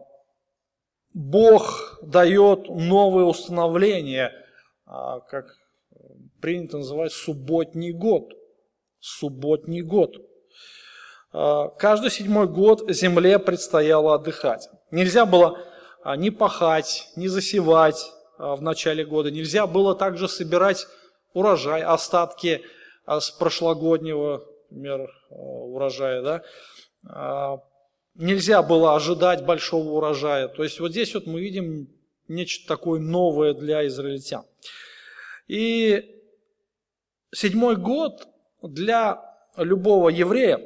Бог 1.12 1.98
дает 2.02 2.68
новое 2.68 3.24
установление, 3.24 4.32
как 4.86 5.56
принято 6.40 6.78
называть, 6.78 7.12
субботний 7.12 7.92
год. 7.92 8.32
Субботний 9.00 9.82
год. 9.82 10.16
А, 11.32 11.68
каждый 11.68 12.10
седьмой 12.10 12.46
год 12.46 12.88
земле 12.90 13.38
предстояло 13.38 14.14
отдыхать. 14.14 14.68
Нельзя 14.90 15.26
было 15.26 15.58
а, 16.04 16.16
не 16.16 16.30
пахать, 16.30 17.08
не 17.16 17.28
засевать 17.28 18.12
а, 18.38 18.54
в 18.54 18.62
начале 18.62 19.04
года. 19.04 19.30
Нельзя 19.30 19.66
было 19.66 19.94
также 19.94 20.28
собирать 20.28 20.86
урожай, 21.32 21.82
остатки 21.82 22.62
а, 23.04 23.20
с 23.20 23.30
прошлогоднего, 23.30 24.44
например, 24.70 25.10
урожая. 25.30 26.22
Да? 27.02 27.60
Нельзя 28.14 28.62
было 28.62 28.94
ожидать 28.94 29.44
большого 29.44 29.90
урожая. 29.90 30.46
То 30.46 30.62
есть 30.62 30.78
вот 30.78 30.92
здесь 30.92 31.14
вот 31.14 31.26
мы 31.26 31.40
видим 31.40 31.88
нечто 32.28 32.66
такое 32.66 33.00
новое 33.00 33.54
для 33.54 33.86
израильтян. 33.86 34.44
И 35.46 36.20
седьмой 37.32 37.76
год 37.76 38.26
для 38.62 39.20
любого 39.56 40.08
еврея 40.08 40.60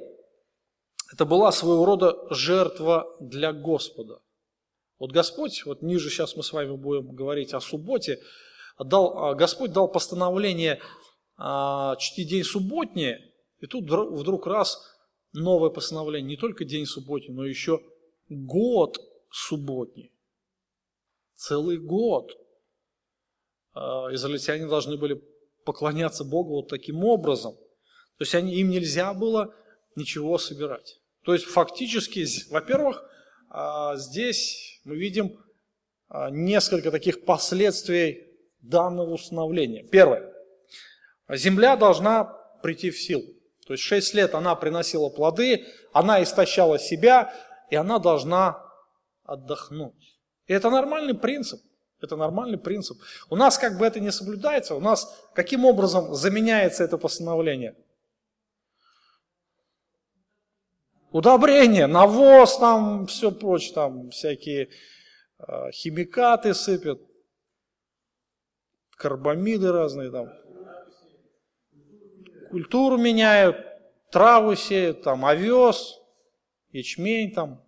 это 1.12 1.25
была 1.25 1.53
своего 1.53 1.85
рода 1.85 2.16
жертва 2.31 3.07
для 3.21 3.53
Господа. 3.53 4.21
Вот 4.99 5.12
Господь, 5.12 5.64
вот 5.64 5.83
ниже 5.83 6.11
сейчас 6.11 6.37
мы 6.37 6.42
с 6.42 6.53
вами 6.53 6.77
будем 6.77 7.14
говорить 7.14 7.55
о 7.55 7.61
субботе, 7.61 8.21
дал, 8.79 9.18
а, 9.18 9.35
Господь 9.35 9.73
дал 9.73 9.88
постановление 9.88 10.81
а, 11.37 11.97
чтить 11.97 12.29
день 12.29 12.44
субботний, 12.44 13.16
и 13.61 13.66
тут 13.66 13.85
вдруг 13.85 14.47
раз 14.47 14.79
новое 15.33 15.71
постановление, 15.71 16.31
не 16.31 16.37
только 16.37 16.64
день 16.64 16.87
субботний, 16.87 17.33
но 17.33 17.44
еще 17.44 17.81
год 18.29 18.99
субботний. 19.31 20.12
Целый 21.38 21.79
год. 21.79 22.33
А, 23.72 24.12
израильтяне 24.12 24.66
должны 24.66 24.96
были 24.96 25.22
поклоняться 25.64 26.24
Богу 26.24 26.57
вот 26.57 26.68
таким 26.68 27.05
образом. 27.05 27.55
То 27.55 28.24
есть 28.24 28.35
они, 28.35 28.57
им 28.57 28.70
нельзя 28.70 29.14
было 29.14 29.55
ничего 29.94 30.37
собирать. 30.38 31.01
То 31.24 31.35
есть 31.35 31.44
фактически, 31.44 32.27
во-первых, 32.51 33.09
а, 33.51 33.96
здесь 33.96 34.81
мы 34.83 34.96
видим 34.96 35.38
а, 36.09 36.29
несколько 36.31 36.90
таких 36.90 37.24
последствий 37.24 38.37
данного 38.61 39.12
установления. 39.12 39.85
Первое. 39.85 40.35
Земля 41.29 41.77
должна 41.77 42.24
прийти 42.64 42.90
в 42.90 43.01
силу. 43.01 43.22
То 43.64 43.74
есть 43.74 43.85
6 43.85 44.14
лет 44.14 44.35
она 44.35 44.57
приносила 44.57 45.09
плоды, 45.09 45.66
она 45.92 46.20
истощала 46.20 46.81
себя, 46.81 47.33
и 47.70 47.77
она 47.77 48.01
должна 48.01 48.61
отдохнуть. 49.22 50.17
И 50.48 50.52
это 50.52 50.70
нормальный 50.70 51.14
принцип. 51.14 51.62
Это 52.00 52.16
нормальный 52.16 52.58
принцип. 52.58 52.98
У 53.28 53.37
нас 53.37 53.58
как 53.58 53.78
бы 53.78 53.87
это 53.87 54.00
не 54.00 54.11
соблюдается, 54.11 54.74
у 54.74 54.80
нас 54.80 55.28
каким 55.34 55.64
образом 55.64 56.14
заменяется 56.14 56.84
это 56.84 56.96
постановление? 56.96 57.76
Удобрение, 61.11 61.87
навоз, 61.87 62.58
там 62.58 63.06
все 63.06 63.32
прочее, 63.32 63.74
там 63.74 64.11
всякие 64.11 64.68
э, 65.38 65.70
химикаты 65.72 66.54
сыпят, 66.54 67.00
карбамиды 68.96 69.72
разные 69.72 70.11
там. 70.11 70.28
Культуру 72.50 72.96
меняют, 72.96 73.56
травы 74.11 74.56
сеют, 74.56 75.02
там 75.02 75.24
овес, 75.24 75.98
ячмень, 76.72 77.32
там, 77.32 77.64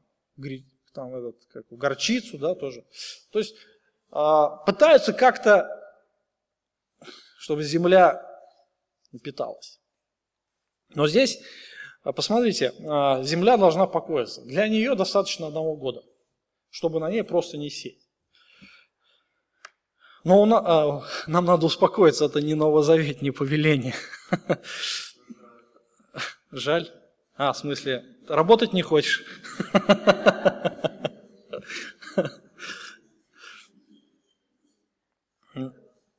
там 0.93 1.15
этот, 1.15 1.37
как, 1.53 1.67
горчицу, 1.71 2.39
да, 2.39 2.55
тоже. 2.55 2.85
То 3.31 3.39
есть 3.39 3.55
э, 4.13 4.47
пытаются 4.67 5.13
как-то, 5.13 5.69
чтобы 7.39 7.63
земля 7.63 8.27
питалась. 9.23 9.81
Но 10.95 11.07
здесь 11.07 11.41
а 12.03 12.13
посмотрите, 12.13 12.73
а, 12.89 13.23
земля 13.23 13.57
должна 13.59 13.87
покоиться. 13.87 14.43
Для 14.43 14.69
нее 14.69 14.95
достаточно 14.95 15.49
одного 15.49 15.77
года, 15.77 16.03
чтобы 16.71 16.99
на 16.99 17.11
ней 17.11 17.23
просто 17.23 17.59
не 17.59 17.69
сеять. 17.69 18.09
Но 20.25 20.45
а, 20.45 21.05
нам 21.27 21.45
надо 21.45 21.67
успокоиться, 21.67 22.25
это 22.25 22.41
не 22.41 22.55
новозавет, 22.55 23.21
не 23.21 23.31
повеление. 23.31 23.95
Жаль. 26.51 26.91
А, 27.43 27.55
в 27.55 27.57
смысле, 27.57 28.05
работать 28.29 28.75
не 28.75 28.83
хочешь? 28.83 29.25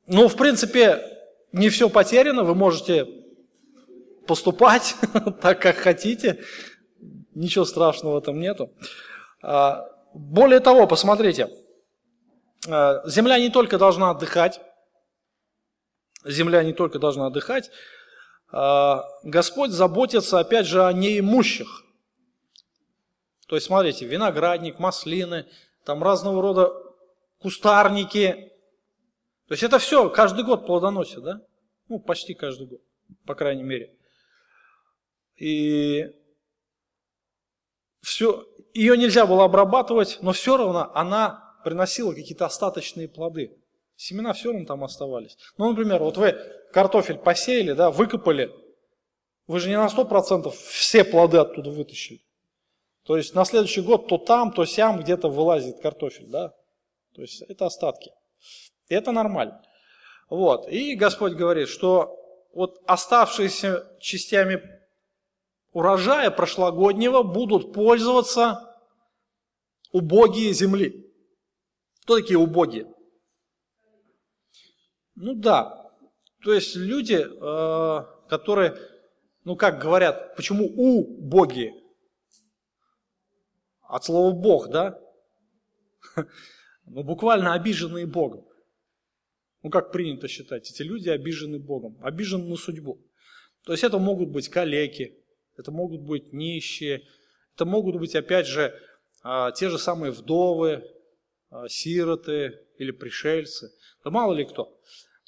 Ну, 0.08 0.26
в 0.26 0.36
принципе, 0.36 1.00
не 1.52 1.68
все 1.68 1.88
потеряно, 1.88 2.42
вы 2.42 2.56
можете 2.56 3.06
поступать 4.26 4.96
так, 5.40 5.62
как 5.62 5.76
хотите. 5.76 6.42
Ничего 7.36 7.66
страшного 7.66 8.18
этом 8.18 8.40
нету. 8.40 8.72
А, 9.42 9.88
более 10.14 10.58
того, 10.58 10.88
посмотрите, 10.88 11.50
а, 12.68 13.00
земля 13.08 13.38
не 13.38 13.50
только 13.50 13.78
должна 13.78 14.10
отдыхать, 14.10 14.60
земля 16.24 16.64
не 16.64 16.72
только 16.72 16.98
должна 16.98 17.28
отдыхать, 17.28 17.70
Господь 18.52 19.70
заботится, 19.70 20.38
опять 20.38 20.66
же, 20.66 20.84
о 20.84 20.92
неимущих. 20.92 21.84
То 23.48 23.56
есть, 23.56 23.66
смотрите, 23.66 24.06
виноградник, 24.06 24.78
маслины, 24.78 25.46
там 25.84 26.02
разного 26.02 26.40
рода 26.40 26.72
кустарники. 27.38 28.52
То 29.48 29.54
есть 29.54 29.62
это 29.62 29.78
все 29.78 30.10
каждый 30.10 30.44
год 30.44 30.66
плодоносит, 30.66 31.22
да? 31.22 31.40
Ну, 31.88 31.98
почти 31.98 32.34
каждый 32.34 32.66
год, 32.66 32.80
по 33.26 33.34
крайней 33.34 33.62
мере. 33.62 33.96
И 35.36 36.06
все, 38.02 38.46
ее 38.74 38.96
нельзя 38.98 39.26
было 39.26 39.44
обрабатывать, 39.44 40.18
но 40.20 40.32
все 40.32 40.56
равно 40.56 40.90
она 40.94 41.58
приносила 41.64 42.12
какие-то 42.12 42.46
остаточные 42.46 43.08
плоды. 43.08 43.58
Семена 43.96 44.32
все 44.32 44.52
равно 44.52 44.66
там 44.66 44.84
оставались. 44.84 45.36
Ну, 45.58 45.70
например, 45.70 46.02
вот 46.02 46.16
вы 46.16 46.32
картофель 46.72 47.18
посеяли, 47.18 47.72
да, 47.72 47.90
выкопали, 47.90 48.50
вы 49.46 49.60
же 49.60 49.68
не 49.68 49.76
на 49.76 49.86
100% 49.86 50.50
все 50.50 51.04
плоды 51.04 51.38
оттуда 51.38 51.70
вытащили. 51.70 52.20
То 53.04 53.16
есть 53.16 53.34
на 53.34 53.44
следующий 53.44 53.80
год 53.80 54.08
то 54.08 54.18
там, 54.18 54.52
то 54.52 54.64
сям 54.64 55.00
где-то 55.00 55.28
вылазит 55.28 55.80
картофель, 55.80 56.26
да. 56.26 56.54
То 57.14 57.22
есть 57.22 57.42
это 57.42 57.66
остатки. 57.66 58.12
И 58.88 58.94
это 58.94 59.12
нормально. 59.12 59.62
Вот. 60.30 60.68
И 60.68 60.94
Господь 60.94 61.34
говорит, 61.34 61.68
что 61.68 62.18
вот 62.54 62.80
оставшиеся 62.86 63.86
частями 64.00 64.62
урожая 65.72 66.30
прошлогоднего 66.30 67.22
будут 67.22 67.72
пользоваться 67.72 68.76
убогие 69.90 70.52
земли. 70.52 71.10
Кто 72.02 72.18
такие 72.18 72.38
убогие? 72.38 72.86
Ну 75.14 75.34
да, 75.34 75.90
то 76.42 76.52
есть 76.52 76.74
люди, 76.74 77.14
э, 77.14 78.28
которые, 78.28 78.76
ну 79.44 79.56
как 79.56 79.80
говорят, 79.80 80.34
почему 80.36 80.66
убогие? 80.66 81.74
От 83.82 84.04
слова 84.04 84.32
Бог, 84.32 84.68
да? 84.70 84.98
Ну 86.84 87.04
буквально 87.04 87.54
обиженные 87.54 88.06
Богом. 88.06 88.44
Ну 89.62 89.70
как 89.70 89.92
принято 89.92 90.26
считать, 90.26 90.68
эти 90.68 90.82
люди 90.82 91.08
обижены 91.08 91.60
Богом, 91.60 91.96
обижены 92.02 92.48
на 92.48 92.56
судьбу. 92.56 93.00
То 93.64 93.72
есть 93.72 93.84
это 93.84 93.98
могут 93.98 94.30
быть 94.30 94.48
калеки, 94.48 95.16
это 95.56 95.70
могут 95.70 96.02
быть 96.02 96.32
нищие, 96.32 97.02
это 97.54 97.64
могут 97.64 97.96
быть, 97.96 98.16
опять 98.16 98.46
же, 98.46 98.74
а, 99.22 99.52
те 99.52 99.68
же 99.68 99.78
самые 99.78 100.10
вдовы, 100.10 100.84
сироты 101.68 102.60
или 102.78 102.90
пришельцы, 102.90 103.72
да 104.04 104.10
мало 104.10 104.32
ли 104.34 104.44
кто. 104.44 104.78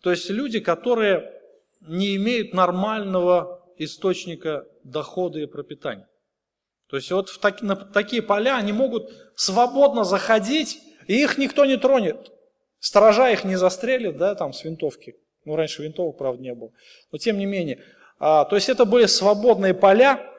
То 0.03 0.11
есть 0.11 0.29
люди, 0.31 0.61
которые 0.61 1.33
не 1.81 2.17
имеют 2.17 2.55
нормального 2.55 3.67
источника 3.79 4.67
дохода 4.83 5.41
и 5.41 5.47
пропитания. 5.47 6.09
То 6.89 6.97
есть 6.97 7.11
вот 7.11 7.29
в 7.29 7.39
так, 7.39 7.63
на 7.63 7.77
такие 7.77 8.23
поля 8.23 8.57
они 8.57 8.73
могут 8.73 9.11
свободно 9.35 10.05
заходить, 10.05 10.79
и 11.07 11.23
их 11.23 11.39
никто 11.39 11.65
не 11.65 11.77
тронет. 11.77 12.31
Сторожа 12.79 13.31
их 13.31 13.45
не 13.45 13.57
застрелит, 13.57 14.17
да, 14.17 14.35
там 14.35 14.53
с 14.53 14.63
винтовки. 14.65 15.17
Ну, 15.45 15.57
раньше 15.57 15.83
винтовок, 15.83 16.19
правда, 16.19 16.43
не 16.43 16.55
было. 16.55 16.71
Но 17.11 17.19
тем 17.19 17.39
не 17.39 17.47
менее, 17.47 17.83
а, 18.19 18.45
то 18.45 18.57
есть 18.57 18.69
это 18.69 18.85
были 18.85 19.07
свободные 19.07 19.75
поля, 19.75 20.31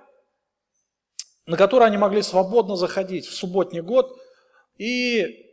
на 1.45 1.57
которые 1.57 1.87
они 1.87 1.97
могли 1.97 2.21
свободно 2.21 2.75
заходить 2.75 3.25
в 3.25 3.33
субботний 3.33 3.81
год 3.81 4.17
и 4.77 5.44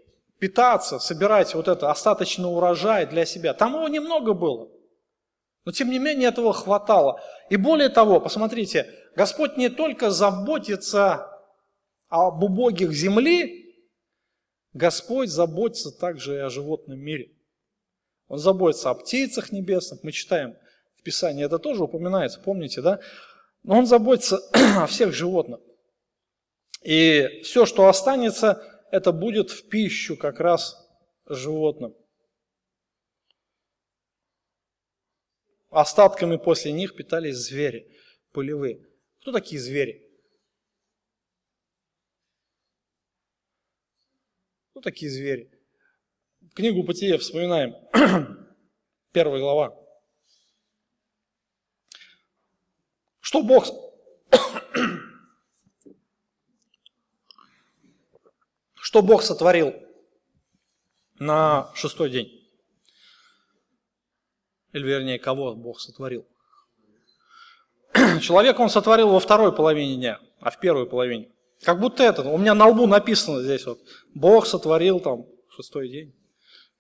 питаться, 0.43 0.99
собирать 0.99 1.55
вот 1.55 1.68
это 1.68 1.88
остаточный 1.88 2.53
урожай 2.53 3.07
для 3.07 3.24
себя. 3.24 3.55
Там 3.55 3.76
его 3.76 3.86
немного 3.86 4.32
было, 4.32 4.68
но 5.64 5.70
тем 5.70 5.88
не 5.88 6.01
менее 6.01 6.30
этого 6.30 6.53
хватало. 6.53 7.20
И 7.49 7.55
более 7.55 7.90
того, 7.90 8.18
посмотрите, 8.18 8.93
Господь 9.14 9.57
не 9.57 9.68
только 9.68 10.11
заботится 10.11 11.28
об 12.09 12.43
убогих 12.43 12.90
земли, 12.93 13.72
Господь 14.72 15.28
заботится 15.28 15.93
также 15.93 16.34
и 16.34 16.38
о 16.38 16.51
животном 16.51 16.99
мире. 16.99 17.30
Он 18.26 18.38
заботится 18.38 18.90
о 18.90 18.95
птицах 18.95 19.53
небесных. 19.53 20.03
Мы 20.03 20.11
читаем 20.11 20.57
в 20.97 21.05
Писании 21.05 21.45
это 21.45 21.61
тоже 21.61 21.84
упоминается, 21.84 22.40
помните, 22.40 22.82
да? 22.82 22.99
Он 23.64 23.86
заботится 23.86 24.40
о 24.76 24.88
всех 24.88 25.14
животных. 25.14 25.61
И 26.82 27.43
все, 27.45 27.64
что 27.64 27.86
останется, 27.86 28.72
это 28.93 29.11
будет 29.11 29.51
в 29.51 29.68
пищу 29.70 30.18
как 30.18 30.38
раз 30.38 30.76
животным. 31.26 31.97
Остатками 35.70 36.36
после 36.36 36.72
них 36.72 36.95
питались 36.95 37.36
звери 37.36 37.90
полевые. 38.32 38.86
Кто 39.20 39.32
такие 39.32 39.59
звери? 39.59 40.07
Кто 44.70 44.82
такие 44.82 45.11
звери? 45.11 45.51
Книгу 46.55 46.82
Бытия 46.82 47.16
вспоминаем. 47.16 47.74
Первая 49.12 49.40
глава. 49.40 49.74
Что 53.20 53.43
Бог... 53.43 53.91
Что 58.93 59.01
Бог 59.01 59.22
сотворил 59.22 59.72
на 61.18 61.70
шестой 61.72 62.11
день? 62.11 62.28
Или 64.74 64.86
вернее, 64.86 65.18
кого 65.18 65.55
Бог 65.55 65.80
сотворил? 65.80 66.26
Человека 68.20 68.61
он 68.61 68.68
сотворил 68.68 69.09
во 69.09 69.18
второй 69.18 69.57
половине 69.57 69.97
дня, 69.97 70.20
а 70.40 70.51
в 70.51 70.61
первой 70.61 70.84
половине. 70.84 71.30
Как 71.62 71.80
будто 71.80 72.03
это, 72.03 72.20
у 72.20 72.36
меня 72.36 72.53
на 72.53 72.66
лбу 72.66 72.86
написано 72.86 73.40
здесь 73.40 73.64
вот, 73.64 73.80
Бог 74.14 74.47
сотворил 74.47 75.01
там 75.01 75.24
шестой 75.49 75.88
день. 75.88 76.14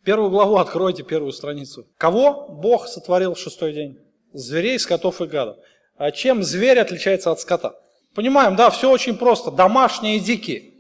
Первую 0.04 0.28
главу 0.28 0.56
откройте, 0.56 1.04
первую 1.04 1.32
страницу. 1.32 1.86
Кого 1.96 2.46
Бог 2.46 2.88
сотворил 2.88 3.32
в 3.32 3.38
шестой 3.38 3.72
день? 3.72 3.98
Зверей, 4.34 4.78
скотов 4.78 5.22
и 5.22 5.26
гадов. 5.26 5.56
А 5.96 6.10
чем 6.10 6.42
зверь 6.42 6.78
отличается 6.78 7.30
от 7.30 7.40
скота? 7.40 7.74
Понимаем, 8.14 8.54
да, 8.54 8.68
все 8.68 8.90
очень 8.90 9.16
просто. 9.16 9.50
Домашние 9.50 10.18
и 10.18 10.20
дикие. 10.20 10.71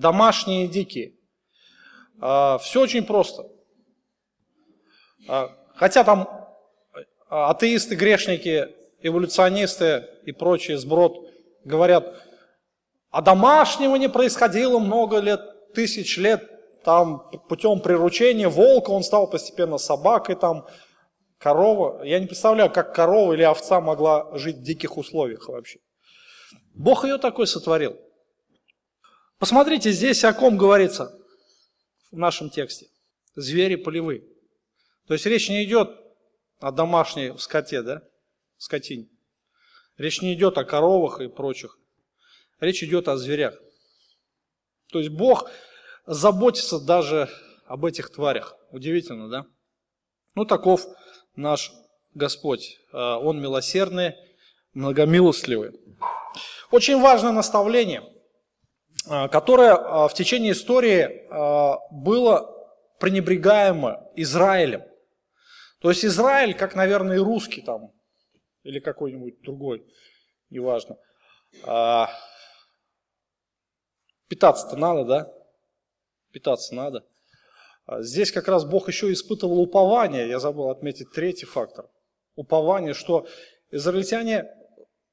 Домашние 0.00 0.66
дикие. 0.66 1.12
А, 2.20 2.56
все 2.56 2.80
очень 2.80 3.04
просто. 3.04 3.46
А, 5.28 5.54
хотя 5.74 6.04
там 6.04 6.26
а, 7.28 7.50
атеисты, 7.50 7.96
грешники, 7.96 8.68
эволюционисты 9.02 10.06
и 10.24 10.32
прочие 10.32 10.78
сброд 10.78 11.28
говорят, 11.64 12.14
а 13.10 13.20
домашнего 13.20 13.96
не 13.96 14.08
происходило 14.08 14.78
много 14.78 15.18
лет, 15.18 15.40
тысяч 15.74 16.16
лет, 16.16 16.48
там 16.82 17.30
путем 17.50 17.80
приручения 17.80 18.48
волка 18.48 18.90
он 18.90 19.02
стал 19.02 19.28
постепенно 19.28 19.76
собакой, 19.76 20.34
там 20.34 20.66
корова. 21.36 22.02
Я 22.04 22.20
не 22.20 22.26
представляю, 22.26 22.70
как 22.70 22.94
корова 22.94 23.34
или 23.34 23.42
овца 23.42 23.82
могла 23.82 24.30
жить 24.38 24.56
в 24.56 24.62
диких 24.62 24.96
условиях 24.96 25.46
вообще. 25.48 25.78
Бог 26.72 27.04
ее 27.04 27.18
такой 27.18 27.46
сотворил. 27.46 27.98
Посмотрите, 29.40 29.90
здесь 29.90 30.22
о 30.24 30.34
ком 30.34 30.58
говорится 30.58 31.18
в 32.12 32.18
нашем 32.18 32.50
тексте. 32.50 32.88
Звери 33.34 33.76
полевые. 33.76 34.22
То 35.06 35.14
есть 35.14 35.24
речь 35.24 35.48
не 35.48 35.64
идет 35.64 35.96
о 36.58 36.70
домашней 36.70 37.32
скоте, 37.38 37.80
да? 37.80 38.02
Скотине. 38.58 39.08
Речь 39.96 40.20
не 40.20 40.34
идет 40.34 40.58
о 40.58 40.64
коровах 40.64 41.22
и 41.22 41.28
прочих. 41.28 41.78
Речь 42.60 42.82
идет 42.82 43.08
о 43.08 43.16
зверях. 43.16 43.58
То 44.92 44.98
есть 44.98 45.10
Бог 45.10 45.50
заботится 46.04 46.78
даже 46.78 47.30
об 47.64 47.86
этих 47.86 48.10
тварях. 48.10 48.54
Удивительно, 48.72 49.30
да? 49.30 49.46
Ну, 50.34 50.44
таков 50.44 50.84
наш 51.34 51.72
Господь. 52.12 52.78
А, 52.92 53.18
Он 53.18 53.40
милосердный, 53.40 54.16
многомилостливый. 54.74 55.80
Очень 56.70 57.00
важное 57.00 57.32
наставление, 57.32 58.02
которое 59.06 59.72
а, 59.72 60.08
в 60.08 60.14
течение 60.14 60.52
истории 60.52 61.26
было 61.90 62.54
пренебрегаемо 62.98 64.10
Израилем. 64.16 64.82
То 65.80 65.88
есть 65.88 66.04
Израиль, 66.04 66.54
как, 66.54 66.74
наверное, 66.74 67.16
и 67.16 67.20
русский 67.20 67.62
там, 67.62 67.92
или 68.62 68.78
какой-нибудь 68.80 69.40
другой, 69.40 69.86
неважно. 70.50 70.96
Питаться-то 74.28 74.76
надо, 74.76 75.04
да? 75.04 75.32
питаться 76.30 76.74
надо. 76.74 77.04
А 77.86 78.02
здесь 78.02 78.32
как 78.32 78.48
раз 78.48 78.64
Бог 78.64 78.88
еще 78.88 79.12
испытывал 79.12 79.60
упование, 79.60 80.28
я 80.28 80.38
забыл 80.38 80.70
отметить 80.70 81.12
третий 81.12 81.46
фактор. 81.46 81.88
Упование, 82.36 82.94
что 82.94 83.26
израильтяне 83.70 84.46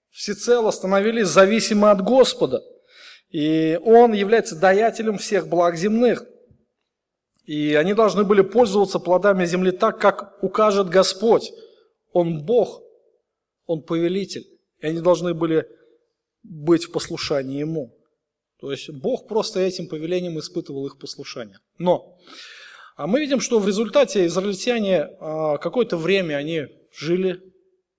всецело 0.09 0.71
становились 0.71 1.27
зависимы 1.27 1.89
от 1.89 2.01
Господа. 2.01 2.63
И 3.29 3.79
Он 3.83 4.13
является 4.13 4.59
даятелем 4.59 5.17
всех 5.17 5.47
благ 5.47 5.75
земных. 5.75 6.25
И 7.45 7.75
они 7.75 7.93
должны 7.93 8.23
были 8.23 8.41
пользоваться 8.41 8.99
плодами 8.99 9.45
земли 9.45 9.71
так, 9.71 9.99
как 9.99 10.41
укажет 10.43 10.89
Господь. 10.89 11.51
Он 12.11 12.43
Бог, 12.43 12.81
Он 13.65 13.81
повелитель. 13.83 14.45
И 14.79 14.87
они 14.87 14.99
должны 14.99 15.33
были 15.33 15.67
быть 16.43 16.85
в 16.85 16.91
послушании 16.91 17.59
Ему. 17.59 17.93
То 18.59 18.71
есть 18.71 18.89
Бог 18.89 19.27
просто 19.27 19.59
этим 19.59 19.87
повелением 19.87 20.39
испытывал 20.39 20.87
их 20.87 20.97
послушание. 20.97 21.59
Но 21.77 22.17
а 22.97 23.05
мы 23.05 23.19
видим, 23.19 23.39
что 23.39 23.59
в 23.59 23.67
результате 23.67 24.25
израильтяне 24.25 25.03
а, 25.19 25.59
какое-то 25.59 25.97
время 25.97 26.35
они 26.35 26.65
жили, 26.91 27.39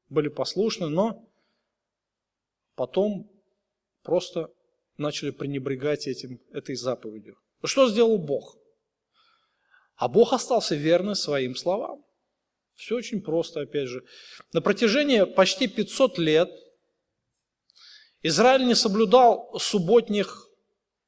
были 0.09 0.27
послушны, 0.27 0.89
но 0.89 1.25
потом 2.75 3.31
просто 4.03 4.51
начали 4.99 5.31
пренебрегать 5.31 6.07
этим, 6.07 6.41
этой 6.53 6.75
заповедью. 6.75 7.37
Что 7.65 7.89
сделал 7.89 8.19
Бог? 8.19 8.57
А 9.97 10.09
Бог 10.09 10.33
остался 10.33 10.75
верный 10.75 11.17
своим 11.17 11.57
словам. 11.57 12.05
Все 12.75 12.97
очень 12.97 13.21
просто, 13.21 13.61
опять 13.61 13.89
же. 13.89 14.05
На 14.53 14.61
протяжении 14.61 15.25
почти 15.25 15.67
500 15.67 16.19
лет 16.19 16.51
Израиль 18.23 18.67
не 18.67 18.75
соблюдал 18.75 19.59
субботних 19.59 20.49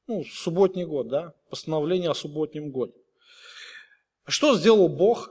ну, 0.07 0.25
субботний 0.25 0.83
год, 0.83 1.07
да, 1.07 1.33
постановление 1.49 2.09
о 2.09 2.15
субботнем 2.15 2.71
годе. 2.71 2.93
Что 4.27 4.57
сделал 4.57 4.89
Бог? 4.89 5.29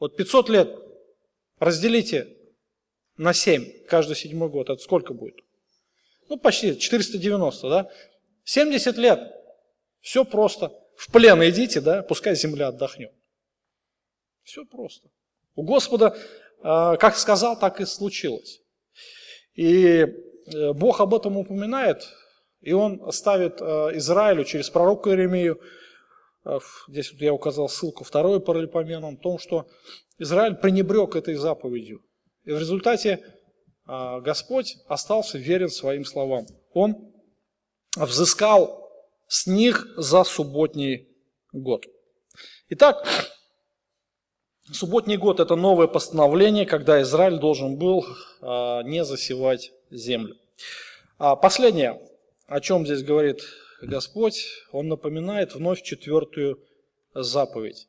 Вот 0.00 0.16
500 0.16 0.48
лет 0.48 0.78
разделите 1.58 2.36
на 3.16 3.32
7 3.32 3.86
каждый 3.86 4.16
седьмой 4.16 4.48
год, 4.48 4.70
это 4.70 4.82
сколько 4.82 5.14
будет? 5.14 5.36
Ну, 6.28 6.38
почти 6.38 6.78
490, 6.78 7.68
да? 7.68 7.90
70 8.44 8.96
лет, 8.96 9.32
все 10.00 10.24
просто. 10.24 10.72
В 10.96 11.10
плен 11.10 11.42
идите, 11.48 11.80
да, 11.80 12.02
пускай 12.02 12.34
земля 12.34 12.68
отдохнет. 12.68 13.12
Все 14.42 14.64
просто. 14.64 15.08
У 15.54 15.62
Господа, 15.62 16.16
а, 16.62 16.96
как 16.96 17.16
сказал, 17.16 17.58
так 17.58 17.80
и 17.80 17.86
случилось. 17.86 18.60
И 19.54 20.06
э, 20.06 20.72
Бог 20.72 21.00
об 21.00 21.14
этом 21.14 21.36
упоминает 21.36 22.06
и 22.64 22.72
он 22.72 23.12
ставит 23.12 23.60
э, 23.60 23.90
Израилю 23.96 24.42
через 24.44 24.70
пророка 24.70 25.10
Иеремию, 25.10 25.60
э, 26.46 26.58
здесь 26.88 27.12
вот 27.12 27.20
я 27.20 27.34
указал 27.34 27.68
ссылку, 27.68 28.04
второй 28.04 28.40
паралипоменон, 28.40 29.14
о 29.14 29.18
том, 29.18 29.38
что 29.38 29.66
Израиль 30.18 30.54
пренебрег 30.54 31.14
этой 31.14 31.34
заповедью. 31.34 32.02
И 32.44 32.52
в 32.52 32.58
результате 32.58 33.22
Господь 33.86 34.76
остался 34.86 35.38
верен 35.38 35.68
своим 35.68 36.04
словам. 36.04 36.46
Он 36.72 37.12
взыскал 37.96 38.90
с 39.28 39.46
них 39.46 39.86
за 39.96 40.24
субботний 40.24 41.08
год. 41.52 41.84
Итак, 42.70 43.06
субботний 44.72 45.16
год– 45.16 45.38
это 45.40 45.54
новое 45.54 45.86
постановление, 45.86 46.66
когда 46.66 47.02
Израиль 47.02 47.38
должен 47.38 47.76
был 47.76 48.06
не 48.40 49.04
засевать 49.04 49.70
землю. 49.90 50.36
А 51.18 51.36
последнее 51.36 52.00
о 52.46 52.60
чем 52.60 52.86
здесь 52.86 53.02
говорит 53.02 53.40
Господь? 53.82 54.46
Он 54.72 54.88
напоминает 54.88 55.54
вновь 55.54 55.82
четвертую 55.82 56.58
заповедь. 57.14 57.88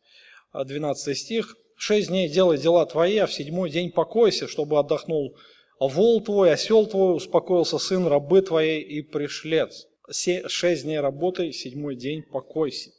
12 0.53 1.17
стих. 1.17 1.57
«Шесть 1.77 2.07
дней 2.07 2.29
делай 2.29 2.57
дела 2.57 2.85
твои, 2.85 3.17
а 3.17 3.27
в 3.27 3.33
седьмой 3.33 3.69
день 3.69 3.91
покойся, 3.91 4.47
чтобы 4.47 4.79
отдохнул 4.79 5.37
вол 5.79 6.21
твой, 6.21 6.53
осел 6.53 6.85
твой, 6.87 7.15
успокоился 7.15 7.77
сын 7.77 8.07
рабы 8.07 8.41
твоей 8.41 8.81
и 8.81 9.01
пришлец. 9.01 9.87
Шесть 10.09 10.83
дней 10.83 10.99
работай, 10.99 11.51
седьмой 11.51 11.95
день 11.95 12.23
покойся». 12.23 12.91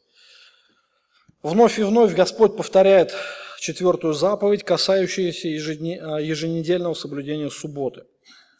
Вновь 1.43 1.79
и 1.79 1.83
вновь 1.83 2.15
Господь 2.15 2.57
повторяет 2.57 3.15
четвертую 3.61 4.15
заповедь, 4.15 4.65
касающуюся 4.65 5.49
еженедельного 5.49 6.95
соблюдения 6.95 7.51
субботы. 7.51 8.05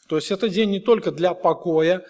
То 0.09 0.17
есть 0.17 0.31
это 0.31 0.49
день 0.49 0.71
не 0.71 0.81
только 0.81 1.11
для 1.11 1.35
покоя, 1.35 2.05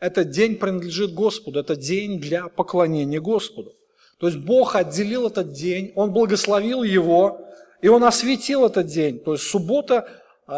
этот 0.00 0.30
день 0.30 0.56
принадлежит 0.56 1.12
Господу, 1.12 1.60
это 1.60 1.76
день 1.76 2.20
для 2.20 2.48
поклонения 2.48 3.20
Господу. 3.20 3.74
То 4.18 4.26
есть 4.26 4.38
Бог 4.38 4.74
отделил 4.74 5.28
этот 5.28 5.52
день, 5.52 5.92
Он 5.94 6.12
благословил 6.12 6.82
его, 6.82 7.40
и 7.80 7.88
Он 7.88 8.02
осветил 8.04 8.66
этот 8.66 8.86
день. 8.86 9.20
То 9.20 9.32
есть 9.34 9.44
суббота 9.44 9.98
а, 9.98 10.08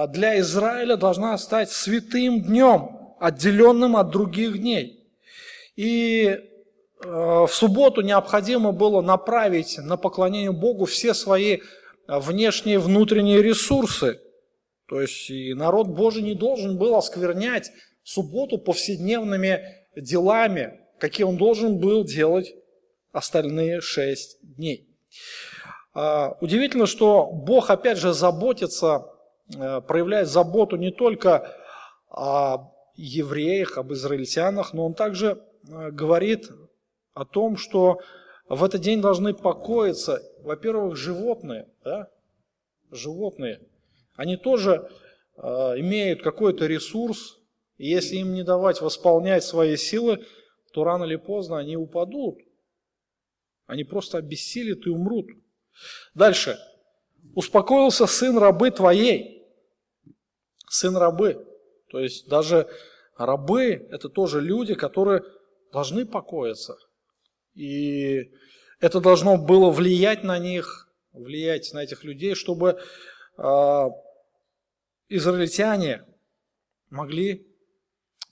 для 0.09 0.38
Израиля 0.38 0.97
должна 0.97 1.36
стать 1.36 1.70
святым 1.70 2.43
днем, 2.43 3.14
отделенным 3.18 3.97
от 3.97 4.11
других 4.11 4.59
дней. 4.59 5.05
И 5.76 6.38
в 7.03 7.49
субботу 7.51 8.01
необходимо 8.03 8.72
было 8.72 9.01
направить 9.01 9.78
на 9.78 9.97
поклонение 9.97 10.53
Богу 10.53 10.84
все 10.84 11.12
свои 11.12 11.59
внешние 12.07 12.76
и 12.76 12.78
внутренние 12.78 13.43
ресурсы. 13.43 14.20
То 14.86 15.01
есть 15.01 15.30
и 15.30 15.55
народ 15.55 15.86
Божий 15.88 16.22
не 16.22 16.34
должен 16.34 16.76
был 16.76 16.97
осквернять 16.97 17.70
субботу 18.03 18.59
повседневными 18.59 19.61
делами, 19.97 20.80
какие 20.99 21.24
он 21.24 21.36
должен 21.36 21.78
был 21.78 22.05
делать 22.05 22.53
остальные 23.12 23.80
шесть 23.80 24.38
дней. 24.43 24.88
А, 25.95 26.36
удивительно, 26.41 26.86
что 26.86 27.26
Бог 27.26 27.70
опять 27.70 27.99
же 27.99 28.12
заботится, 28.12 28.86
э, 28.97 29.09
проявляет 29.53 30.28
заботу 30.28 30.76
не 30.76 30.90
только 30.90 31.57
о 32.09 32.72
евреях, 33.01 33.78
об 33.78 33.92
израильтянах, 33.92 34.74
но 34.74 34.86
Он 34.86 34.94
также 34.94 35.42
э, 35.68 35.90
говорит 35.90 36.51
о 37.14 37.24
том, 37.24 37.57
что 37.57 38.01
в 38.48 38.62
этот 38.62 38.82
день 38.82 39.01
должны 39.01 39.32
покоиться, 39.32 40.22
во-первых, 40.42 40.96
животные, 40.96 41.68
да? 41.84 42.11
животные. 42.90 43.61
Они 44.16 44.36
тоже 44.36 44.90
э, 45.36 45.40
имеют 45.78 46.22
какой-то 46.22 46.66
ресурс, 46.66 47.38
и 47.78 47.88
если 47.88 48.16
им 48.16 48.34
не 48.34 48.42
давать 48.42 48.80
восполнять 48.80 49.44
свои 49.44 49.76
силы, 49.76 50.24
то 50.72 50.84
рано 50.84 51.05
или 51.05 51.16
поздно 51.16 51.59
они 51.59 51.76
упадут. 51.76 52.38
Они 53.66 53.84
просто 53.84 54.18
обессилят 54.18 54.86
и 54.86 54.90
умрут. 54.90 55.26
Дальше. 56.14 56.59
Успокоился 57.34 58.07
сын 58.07 58.36
рабы 58.36 58.70
твоей. 58.70 59.39
Сын 60.71 60.97
рабы. 60.97 61.45
То 61.89 61.99
есть 61.99 62.29
даже 62.29 62.68
рабы– 63.16 63.89
это 63.91 64.09
тоже 64.09 64.41
люди, 64.41 64.75
которые 64.75 65.25
должны 65.73 66.07
покоиться. 66.07 66.77
И 67.55 68.31
это 68.79 69.01
должно 69.01 69.37
было 69.37 69.71
влиять 69.71 70.23
на 70.23 70.39
них, 70.39 70.89
влиять 71.12 71.73
на 71.73 71.83
этих 71.83 72.05
людей, 72.05 72.37
чтобы 72.37 72.79
э, 73.37 73.85
израильтяне 75.09 76.05
могли 76.89 77.49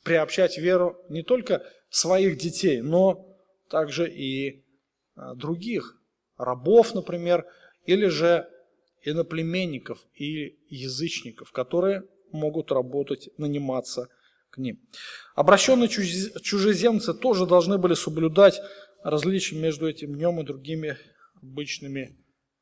приобщать 0.04 0.58
веру 0.58 0.96
не 1.08 1.24
только 1.24 1.66
своих 1.90 2.38
детей, 2.38 2.82
но 2.82 3.36
также 3.68 4.08
и 4.08 4.64
а, 5.16 5.34
других, 5.34 5.98
рабов, 6.36 6.94
например, 6.94 7.46
или 7.84 8.06
же 8.06 8.48
иноплеменников 9.02 9.98
и 10.14 10.56
язычников, 10.68 11.50
которые 11.50 12.04
могут 12.32 12.72
работать, 12.72 13.28
наниматься 13.38 14.08
к 14.50 14.58
ним. 14.58 14.80
Обращенные 15.34 15.88
чужеземцы 15.88 17.14
тоже 17.14 17.46
должны 17.46 17.78
были 17.78 17.94
соблюдать 17.94 18.60
различия 19.02 19.56
между 19.56 19.88
этим 19.88 20.14
днем 20.14 20.40
и 20.40 20.44
другими 20.44 20.96
обычными 21.42 22.16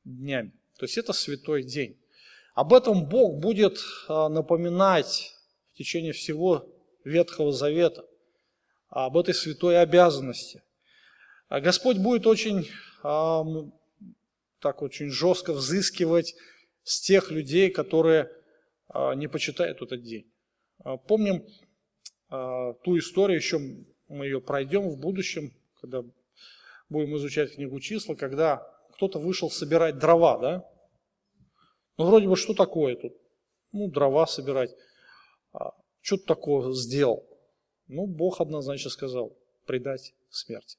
днями. 0.04 0.52
То 0.78 0.84
есть 0.84 0.98
это 0.98 1.12
святой 1.12 1.62
день. 1.62 1.98
Об 2.54 2.72
этом 2.72 3.06
Бог 3.06 3.38
будет 3.38 3.78
а, 4.08 4.28
напоминать 4.28 5.34
в 5.72 5.76
течение 5.76 6.12
всего 6.12 6.66
Ветхого 7.04 7.52
Завета, 7.52 8.04
об 8.88 9.16
этой 9.16 9.34
святой 9.34 9.80
обязанности. 9.80 10.62
А 11.48 11.60
Господь 11.60 11.98
будет 11.98 12.26
очень, 12.26 12.68
так 13.02 14.82
очень 14.82 15.10
жестко 15.10 15.52
взыскивать 15.52 16.34
с 16.82 17.00
тех 17.00 17.30
людей, 17.30 17.70
которые 17.70 18.24
а, 18.24 18.35
не 19.14 19.28
почитают 19.28 19.82
этот 19.82 20.02
день. 20.02 20.30
А, 20.78 20.96
помним 20.96 21.46
а, 22.28 22.74
ту 22.74 22.98
историю, 22.98 23.38
еще 23.38 23.58
мы 24.08 24.26
ее 24.26 24.40
пройдем 24.40 24.88
в 24.88 24.98
будущем, 24.98 25.52
когда 25.80 26.02
будем 26.88 27.16
изучать 27.16 27.54
книгу 27.54 27.80
числа, 27.80 28.14
когда 28.14 28.58
кто-то 28.94 29.18
вышел 29.18 29.50
собирать 29.50 29.98
дрова, 29.98 30.38
да? 30.38 30.70
Ну, 31.98 32.06
вроде 32.06 32.28
бы, 32.28 32.36
что 32.36 32.54
такое 32.54 32.96
тут? 32.96 33.14
Ну, 33.72 33.90
дрова 33.90 34.26
собирать. 34.26 34.74
Что 36.00 36.18
ты 36.18 36.24
такого 36.24 36.72
сделал? 36.72 37.26
Ну, 37.88 38.06
Бог 38.06 38.40
однозначно 38.40 38.90
сказал, 38.90 39.36
предать 39.66 40.14
смерти. 40.28 40.78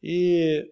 И 0.00 0.64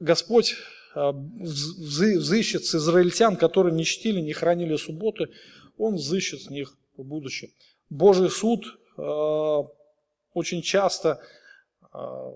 Господь 0.00 0.54
а, 0.54 0.81
взыщет 0.94 2.64
с 2.64 2.74
израильтян, 2.74 3.36
которые 3.36 3.74
не 3.74 3.84
чтили, 3.84 4.20
не 4.20 4.32
хранили 4.32 4.76
субботы, 4.76 5.30
Он 5.78 5.96
взыщет 5.96 6.42
с 6.42 6.50
них 6.50 6.76
в 6.96 7.02
будущем. 7.02 7.48
Божий 7.88 8.30
суд 8.30 8.64
а, 8.96 9.66
очень 10.34 10.62
часто 10.62 11.20
а, 11.92 12.32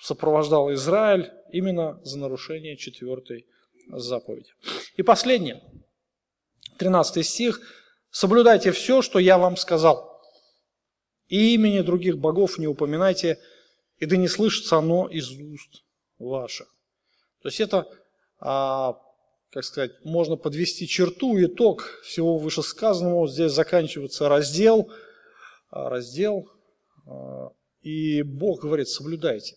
сопровождал 0.00 0.72
Израиль 0.72 1.32
именно 1.52 2.00
за 2.04 2.18
нарушение 2.18 2.76
четвертой 2.76 3.46
заповеди. 3.88 4.50
И 4.96 5.02
последнее, 5.02 5.62
13 6.78 7.24
стих. 7.24 7.60
«Соблюдайте 8.10 8.70
все, 8.70 9.02
что 9.02 9.18
я 9.18 9.38
вам 9.38 9.56
сказал, 9.56 10.22
и 11.28 11.54
имени 11.54 11.80
других 11.80 12.18
богов 12.18 12.58
не 12.58 12.66
упоминайте, 12.66 13.40
и 13.98 14.06
да 14.06 14.16
не 14.16 14.28
слышится 14.28 14.76
оно 14.76 15.08
из 15.08 15.30
уст 15.30 15.84
ваших. 16.18 16.73
То 17.44 17.48
есть 17.48 17.60
это, 17.60 17.86
а, 18.40 18.98
как 19.50 19.64
сказать, 19.64 20.02
можно 20.02 20.36
подвести 20.36 20.88
черту, 20.88 21.38
итог 21.44 22.00
всего 22.02 22.38
вышесказанного. 22.38 23.16
Вот 23.16 23.32
здесь 23.32 23.52
заканчивается 23.52 24.30
раздел, 24.30 24.90
а, 25.70 25.90
раздел, 25.90 26.48
а, 27.06 27.50
и 27.82 28.22
Бог 28.22 28.62
говорит, 28.62 28.88
соблюдайте. 28.88 29.56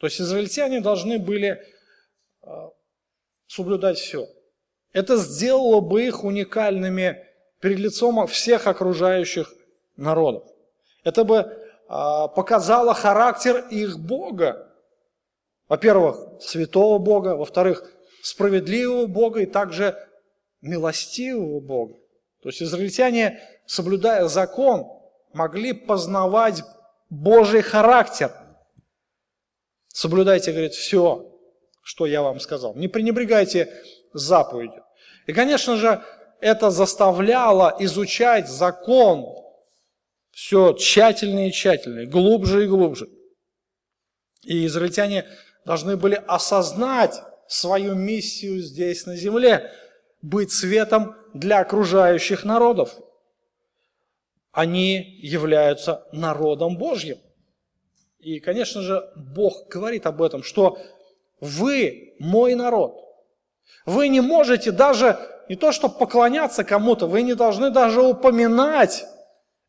То 0.00 0.06
есть 0.06 0.20
израильтяне 0.20 0.82
должны 0.82 1.18
были 1.18 1.62
соблюдать 3.46 3.96
все. 3.96 4.28
Это 4.92 5.16
сделало 5.16 5.80
бы 5.80 6.04
их 6.04 6.24
уникальными 6.24 7.26
перед 7.60 7.78
лицом 7.78 8.26
всех 8.26 8.66
окружающих 8.66 9.50
народов. 9.96 10.46
Это 11.04 11.24
бы 11.24 11.50
показала 11.88 12.92
характер 12.92 13.66
их 13.70 13.98
Бога. 13.98 14.73
Во-первых, 15.68 16.42
святого 16.42 16.98
Бога, 16.98 17.36
во-вторых, 17.36 17.90
справедливого 18.22 19.06
Бога 19.06 19.40
и 19.40 19.46
также 19.46 19.96
милостивого 20.60 21.60
Бога. 21.60 21.94
То 22.42 22.48
есть 22.48 22.62
израильтяне, 22.62 23.40
соблюдая 23.66 24.28
закон, 24.28 24.84
могли 25.32 25.72
познавать 25.72 26.62
Божий 27.10 27.62
характер. 27.62 28.32
Соблюдайте, 29.88 30.52
говорит, 30.52 30.74
все, 30.74 31.32
что 31.82 32.06
я 32.06 32.22
вам 32.22 32.40
сказал. 32.40 32.74
Не 32.74 32.88
пренебрегайте 32.88 33.72
заповедью. 34.12 34.84
И, 35.26 35.32
конечно 35.32 35.76
же, 35.76 36.02
это 36.40 36.70
заставляло 36.70 37.74
изучать 37.78 38.48
закон 38.48 39.24
все 40.30 40.72
тщательнее 40.74 41.48
и 41.48 41.52
тщательнее, 41.52 42.06
глубже 42.06 42.64
и 42.64 42.68
глубже. 42.68 43.08
И 44.42 44.66
израильтяне 44.66 45.24
должны 45.64 45.96
были 45.96 46.22
осознать 46.26 47.22
свою 47.46 47.94
миссию 47.94 48.60
здесь 48.60 49.06
на 49.06 49.16
земле, 49.16 49.70
быть 50.22 50.52
светом 50.52 51.16
для 51.34 51.60
окружающих 51.60 52.44
народов. 52.44 52.94
Они 54.52 55.18
являются 55.20 56.06
народом 56.12 56.78
Божьим. 56.78 57.18
И, 58.18 58.40
конечно 58.40 58.80
же, 58.80 59.10
Бог 59.16 59.68
говорит 59.68 60.06
об 60.06 60.22
этом, 60.22 60.42
что 60.42 60.78
вы 61.40 62.14
мой 62.18 62.54
народ. 62.54 62.98
Вы 63.84 64.08
не 64.08 64.20
можете 64.20 64.70
даже 64.70 65.18
не 65.48 65.56
то, 65.56 65.72
что 65.72 65.88
поклоняться 65.88 66.64
кому-то, 66.64 67.06
вы 67.06 67.22
не 67.22 67.34
должны 67.34 67.70
даже 67.70 68.00
упоминать 68.00 69.04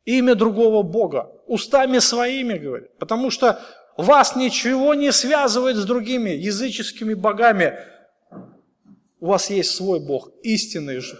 имя 0.06 0.36
другого 0.36 0.84
Бога, 0.84 1.32
устами 1.48 2.00
своими, 2.00 2.58
говорит, 2.58 2.98
потому 2.98 3.30
что 3.30 3.60
вас 3.98 4.36
ничего 4.36 4.94
не 4.94 5.12
связывает 5.12 5.78
с 5.78 5.86
другими 5.86 6.32
языческими 6.32 7.14
богами. 7.14 7.80
У 9.20 9.28
вас 9.28 9.50
есть 9.50 9.76
свой 9.76 10.00
Бог, 10.00 10.30
истинный 10.44 11.00
же. 11.00 11.18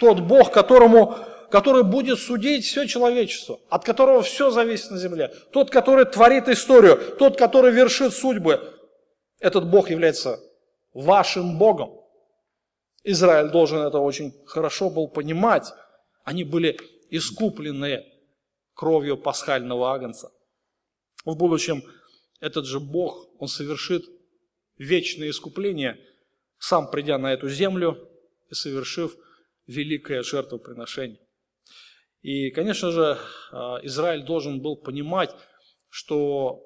Тот 0.00 0.20
Бог, 0.20 0.52
которому, 0.52 1.16
который 1.50 1.84
будет 1.84 2.18
судить 2.18 2.64
все 2.64 2.86
человечество, 2.86 3.60
от 3.68 3.84
которого 3.84 4.22
все 4.22 4.50
зависит 4.50 4.90
на 4.90 4.98
земле. 4.98 5.32
Тот, 5.52 5.70
который 5.70 6.06
творит 6.06 6.48
историю, 6.48 7.16
тот, 7.18 7.38
который 7.38 7.72
вершит 7.72 8.12
судьбы. 8.14 8.72
Этот 9.38 9.68
Бог 9.68 9.90
является 9.90 10.40
вашим 10.94 11.58
Богом. 11.58 12.00
Израиль 13.04 13.50
должен 13.50 13.80
это 13.80 13.98
очень 13.98 14.34
хорошо 14.46 14.90
был 14.90 15.08
понимать. 15.08 15.72
Они 16.24 16.42
были 16.42 16.78
искупленные 17.10 18.04
кровью 18.74 19.16
пасхального 19.16 19.92
агнца. 19.92 20.32
В 21.24 21.36
будущем 21.36 21.82
этот 22.40 22.66
же 22.66 22.80
Бог, 22.80 23.28
Он 23.38 23.48
совершит 23.48 24.04
вечное 24.78 25.30
искупление, 25.30 25.98
сам 26.58 26.90
придя 26.90 27.18
на 27.18 27.32
эту 27.32 27.48
землю 27.48 28.08
и 28.48 28.54
совершив 28.54 29.16
великое 29.66 30.22
жертвоприношение. 30.22 31.20
И, 32.22 32.50
конечно 32.50 32.90
же, 32.90 33.18
а, 33.52 33.78
Израиль 33.82 34.24
должен 34.24 34.60
был 34.60 34.76
понимать, 34.76 35.34
что 35.88 36.62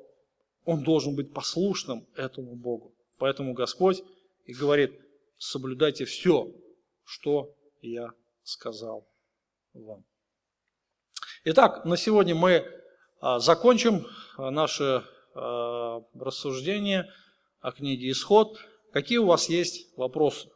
он 0.64 0.82
должен 0.82 1.14
быть 1.14 1.32
послушным 1.32 2.06
этому 2.14 2.56
Богу. 2.56 2.94
Поэтому 3.18 3.52
Господь 3.54 4.02
и 4.44 4.52
говорит, 4.52 4.98
соблюдайте 5.38 6.04
все, 6.04 6.52
что 7.04 7.54
я 7.82 8.10
сказал 8.42 9.08
вам. 9.72 10.04
Итак, 11.44 11.84
на 11.84 11.96
сегодня 11.96 12.34
мы 12.34 12.64
а, 13.20 13.38
закончим 13.38 14.06
а, 14.36 14.50
наше 15.34 15.44
а, 15.44 16.02
рассуждение 16.18 17.10
о 17.60 17.72
книге 17.72 18.10
«Исход». 18.10 18.58
Какие 18.92 19.18
у 19.18 19.26
вас 19.26 19.48
есть 19.48 19.96
вопросы? 19.96 20.48